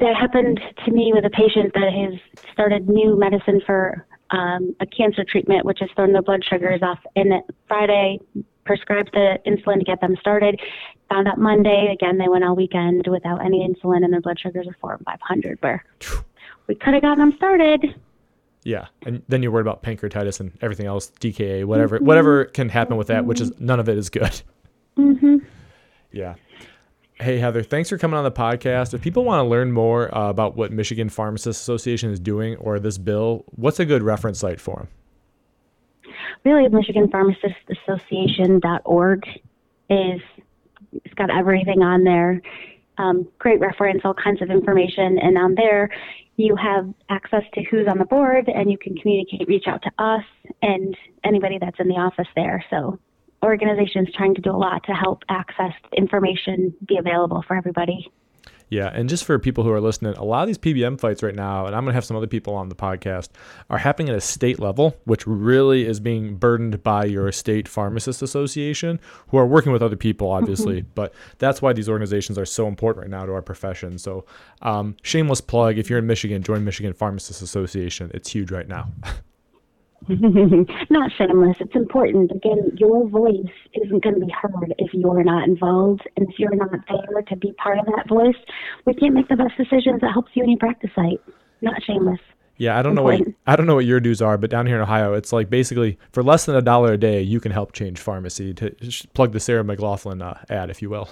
that 0.00 0.16
happened 0.18 0.60
to 0.86 0.90
me 0.90 1.12
with 1.14 1.24
a 1.24 1.30
patient 1.30 1.72
that 1.74 1.92
has 1.92 2.18
started 2.52 2.88
new 2.88 3.16
medicine 3.16 3.60
for 3.64 4.06
um, 4.30 4.74
a 4.80 4.86
cancer 4.86 5.24
treatment, 5.24 5.64
which 5.64 5.78
has 5.80 5.88
thrown 5.96 6.12
their 6.12 6.22
blood 6.22 6.42
sugars 6.44 6.80
off. 6.82 6.98
And 7.16 7.32
Friday, 7.68 8.18
prescribed 8.64 9.10
the 9.12 9.38
insulin 9.46 9.78
to 9.78 9.84
get 9.84 10.00
them 10.00 10.16
started. 10.20 10.60
Found 11.10 11.26
out 11.26 11.38
Monday, 11.38 11.90
again, 11.92 12.18
they 12.18 12.28
went 12.28 12.44
all 12.44 12.54
weekend 12.54 13.06
without 13.08 13.44
any 13.44 13.66
insulin, 13.66 14.04
and 14.04 14.12
their 14.12 14.20
blood 14.20 14.38
sugars 14.38 14.66
are 14.66 14.76
four 14.80 14.94
and 14.94 15.04
500, 15.04 15.58
where 15.60 15.84
we 16.68 16.74
could 16.74 16.94
have 16.94 17.02
gotten 17.02 17.18
them 17.18 17.36
started. 17.36 18.00
Yeah, 18.62 18.86
and 19.06 19.22
then 19.26 19.42
you're 19.42 19.50
worried 19.50 19.62
about 19.62 19.82
pancreatitis 19.82 20.38
and 20.38 20.52
everything 20.60 20.86
else, 20.86 21.10
DKA, 21.20 21.64
whatever, 21.64 21.96
mm-hmm. 21.96 22.04
whatever 22.04 22.44
can 22.44 22.68
happen 22.68 22.96
with 22.96 23.08
that, 23.08 23.24
which 23.24 23.40
is 23.40 23.58
none 23.58 23.80
of 23.80 23.88
it 23.88 23.98
is 23.98 24.10
good. 24.10 24.42
Mm-hmm. 24.98 25.36
Yeah. 26.12 26.34
Hey, 27.20 27.36
Heather, 27.36 27.62
thanks 27.62 27.90
for 27.90 27.98
coming 27.98 28.16
on 28.16 28.24
the 28.24 28.32
podcast. 28.32 28.94
If 28.94 29.02
people 29.02 29.26
want 29.26 29.44
to 29.44 29.48
learn 29.48 29.72
more 29.72 30.16
uh, 30.16 30.30
about 30.30 30.56
what 30.56 30.72
Michigan 30.72 31.10
Pharmacists 31.10 31.60
Association 31.60 32.10
is 32.10 32.18
doing 32.18 32.56
or 32.56 32.80
this 32.80 32.96
bill, 32.96 33.44
what's 33.56 33.78
a 33.78 33.84
good 33.84 34.02
reference 34.02 34.38
site 34.38 34.58
for 34.58 34.76
them? 34.76 36.14
Really, 36.46 36.64
Association.org 37.86 39.26
is 39.90 40.20
it's 40.92 41.14
got 41.14 41.28
everything 41.28 41.82
on 41.82 42.04
there. 42.04 42.40
Um, 42.96 43.28
great 43.38 43.60
reference, 43.60 44.00
all 44.02 44.14
kinds 44.14 44.40
of 44.40 44.50
information, 44.50 45.18
and 45.18 45.36
on 45.36 45.54
there 45.56 45.90
you 46.38 46.56
have 46.56 46.88
access 47.10 47.42
to 47.52 47.62
who's 47.64 47.86
on 47.86 47.98
the 47.98 48.06
board, 48.06 48.48
and 48.48 48.70
you 48.70 48.78
can 48.78 48.96
communicate, 48.96 49.46
reach 49.46 49.66
out 49.66 49.82
to 49.82 49.90
us 49.98 50.24
and 50.62 50.96
anybody 51.22 51.58
that's 51.60 51.78
in 51.78 51.88
the 51.88 51.96
office 51.96 52.28
there. 52.34 52.64
So 52.70 52.98
organizations 53.42 54.08
trying 54.16 54.34
to 54.34 54.40
do 54.40 54.50
a 54.50 54.56
lot 54.56 54.84
to 54.84 54.92
help 54.92 55.22
access 55.28 55.72
information 55.96 56.74
be 56.86 56.98
available 56.98 57.42
for 57.46 57.56
everybody. 57.56 58.10
Yeah, 58.70 58.88
and 58.94 59.08
just 59.08 59.24
for 59.24 59.36
people 59.40 59.64
who 59.64 59.72
are 59.72 59.80
listening, 59.80 60.14
a 60.14 60.24
lot 60.24 60.42
of 60.42 60.46
these 60.46 60.56
PBM 60.56 61.00
fights 61.00 61.24
right 61.24 61.34
now, 61.34 61.66
and 61.66 61.74
I'm 61.74 61.82
going 61.82 61.90
to 61.90 61.96
have 61.96 62.04
some 62.04 62.16
other 62.16 62.28
people 62.28 62.54
on 62.54 62.68
the 62.68 62.76
podcast, 62.76 63.30
are 63.68 63.78
happening 63.78 64.10
at 64.10 64.14
a 64.14 64.20
state 64.20 64.60
level, 64.60 64.96
which 65.04 65.26
really 65.26 65.84
is 65.84 65.98
being 65.98 66.36
burdened 66.36 66.80
by 66.84 67.04
your 67.04 67.32
state 67.32 67.66
pharmacist 67.66 68.22
association, 68.22 69.00
who 69.28 69.38
are 69.38 69.46
working 69.46 69.72
with 69.72 69.82
other 69.82 69.96
people, 69.96 70.30
obviously. 70.30 70.82
Mm-hmm. 70.82 70.90
But 70.94 71.12
that's 71.38 71.60
why 71.60 71.72
these 71.72 71.88
organizations 71.88 72.38
are 72.38 72.46
so 72.46 72.68
important 72.68 73.02
right 73.02 73.10
now 73.10 73.26
to 73.26 73.32
our 73.32 73.42
profession. 73.42 73.98
So, 73.98 74.24
um, 74.62 74.96
shameless 75.02 75.40
plug: 75.40 75.76
if 75.76 75.90
you're 75.90 75.98
in 75.98 76.06
Michigan, 76.06 76.40
join 76.44 76.64
Michigan 76.64 76.92
Pharmacist 76.92 77.42
Association. 77.42 78.12
It's 78.14 78.30
huge 78.30 78.52
right 78.52 78.68
now. 78.68 78.92
not 80.90 81.10
shameless. 81.16 81.56
It's 81.60 81.74
important. 81.74 82.30
Again, 82.32 82.76
your 82.76 83.08
voice 83.08 83.34
isn't 83.74 84.02
going 84.02 84.14
to 84.14 84.26
be 84.26 84.32
heard 84.32 84.74
if 84.78 84.92
you're 84.94 85.22
not 85.22 85.46
involved, 85.46 86.02
and 86.16 86.28
if 86.28 86.38
you're 86.38 86.54
not 86.54 86.70
there 86.88 87.22
to 87.22 87.36
be 87.36 87.52
part 87.52 87.78
of 87.78 87.86
that 87.86 88.08
voice, 88.08 88.36
we 88.86 88.94
can't 88.94 89.14
make 89.14 89.28
the 89.28 89.36
best 89.36 89.56
decisions 89.56 90.00
that 90.00 90.12
helps 90.12 90.30
you 90.34 90.42
in 90.42 90.50
your 90.50 90.58
practice 90.58 90.90
site. 90.94 91.20
Not 91.60 91.82
shameless. 91.82 92.20
Yeah, 92.56 92.78
I 92.78 92.82
don't 92.82 92.92
important. 92.92 93.28
know 93.28 93.34
what 93.44 93.52
I 93.52 93.56
don't 93.56 93.66
know 93.66 93.74
what 93.74 93.86
your 93.86 94.00
dues 94.00 94.20
are, 94.20 94.36
but 94.36 94.50
down 94.50 94.66
here 94.66 94.76
in 94.76 94.82
Ohio, 94.82 95.14
it's 95.14 95.32
like 95.32 95.48
basically 95.48 95.98
for 96.12 96.22
less 96.22 96.44
than 96.44 96.56
a 96.56 96.62
dollar 96.62 96.92
a 96.92 96.98
day, 96.98 97.22
you 97.22 97.40
can 97.40 97.52
help 97.52 97.72
change 97.72 97.98
pharmacy. 97.98 98.52
To 98.54 98.74
plug 99.14 99.32
the 99.32 99.40
Sarah 99.40 99.64
McLachlan 99.64 100.22
uh, 100.22 100.34
ad, 100.50 100.68
if 100.68 100.82
you 100.82 100.90
will. 100.90 101.08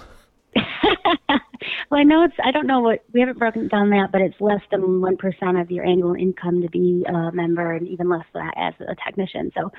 Well, 1.89 1.99
I 1.99 2.03
know 2.03 2.23
it's. 2.23 2.35
I 2.43 2.51
don't 2.51 2.67
know 2.67 2.81
what 2.81 3.03
we 3.13 3.19
haven't 3.19 3.39
broken 3.39 3.67
down 3.67 3.89
that, 3.89 4.11
but 4.11 4.21
it's 4.21 4.39
less 4.39 4.61
than 4.71 5.01
one 5.01 5.17
percent 5.17 5.57
of 5.57 5.71
your 5.71 5.85
annual 5.85 6.13
income 6.13 6.61
to 6.61 6.69
be 6.69 7.03
a 7.07 7.31
member, 7.31 7.73
and 7.73 7.87
even 7.87 8.09
less 8.09 8.25
than 8.33 8.45
that 8.45 8.53
as 8.57 8.87
a 8.87 8.95
technician. 9.05 9.51
So 9.57 9.71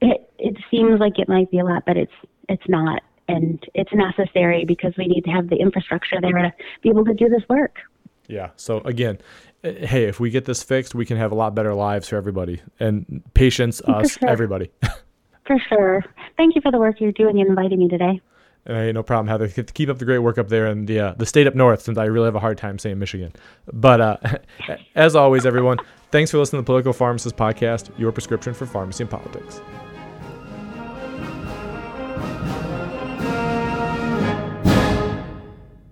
it 0.00 0.30
it 0.38 0.56
seems 0.70 1.00
like 1.00 1.18
it 1.18 1.28
might 1.28 1.50
be 1.50 1.58
a 1.58 1.64
lot, 1.64 1.84
but 1.86 1.96
it's 1.96 2.12
it's 2.48 2.68
not, 2.68 3.02
and 3.28 3.62
it's 3.74 3.92
necessary 3.92 4.64
because 4.64 4.94
we 4.96 5.06
need 5.06 5.22
to 5.24 5.30
have 5.30 5.50
the 5.50 5.56
infrastructure 5.56 6.20
there 6.20 6.32
to 6.32 6.52
be 6.82 6.88
able 6.88 7.04
to 7.04 7.14
do 7.14 7.28
this 7.28 7.42
work. 7.48 7.76
Yeah. 8.26 8.50
So 8.56 8.78
again, 8.78 9.18
eh, 9.64 9.86
hey, 9.86 10.04
if 10.04 10.18
we 10.20 10.30
get 10.30 10.46
this 10.46 10.62
fixed, 10.62 10.94
we 10.94 11.04
can 11.04 11.16
have 11.18 11.30
a 11.30 11.34
lot 11.34 11.54
better 11.54 11.74
lives 11.74 12.08
for 12.08 12.16
everybody 12.16 12.62
and 12.80 13.22
patients, 13.34 13.82
us, 13.82 14.12
sure. 14.18 14.28
everybody. 14.28 14.70
for 15.46 15.58
sure. 15.68 16.04
Thank 16.36 16.54
you 16.54 16.62
for 16.62 16.72
the 16.72 16.78
work 16.78 17.00
you're 17.00 17.12
doing 17.12 17.40
and 17.40 17.48
inviting 17.48 17.78
me 17.78 17.88
today. 17.88 18.20
Hey, 18.66 18.92
no 18.92 19.02
problem, 19.02 19.28
Heather. 19.28 19.48
Keep 19.48 19.90
up 19.90 19.98
the 19.98 20.06
great 20.06 20.20
work 20.20 20.38
up 20.38 20.48
there 20.48 20.66
in 20.66 20.86
the 20.86 20.98
uh, 21.00 21.14
the 21.14 21.26
state 21.26 21.46
up 21.46 21.54
north, 21.54 21.82
since 21.82 21.98
I 21.98 22.04
really 22.04 22.26
have 22.26 22.34
a 22.34 22.40
hard 22.40 22.56
time 22.56 22.78
saying 22.78 22.98
Michigan. 22.98 23.32
But 23.72 24.00
uh, 24.00 24.16
as 24.94 25.14
always, 25.14 25.44
everyone, 25.44 25.78
thanks 26.10 26.30
for 26.30 26.38
listening 26.38 26.60
to 26.60 26.62
the 26.62 26.66
Political 26.66 26.94
Pharmacist 26.94 27.36
Podcast, 27.36 27.90
your 27.98 28.10
prescription 28.10 28.54
for 28.54 28.64
pharmacy 28.64 29.02
and 29.04 29.10
politics. 29.10 29.60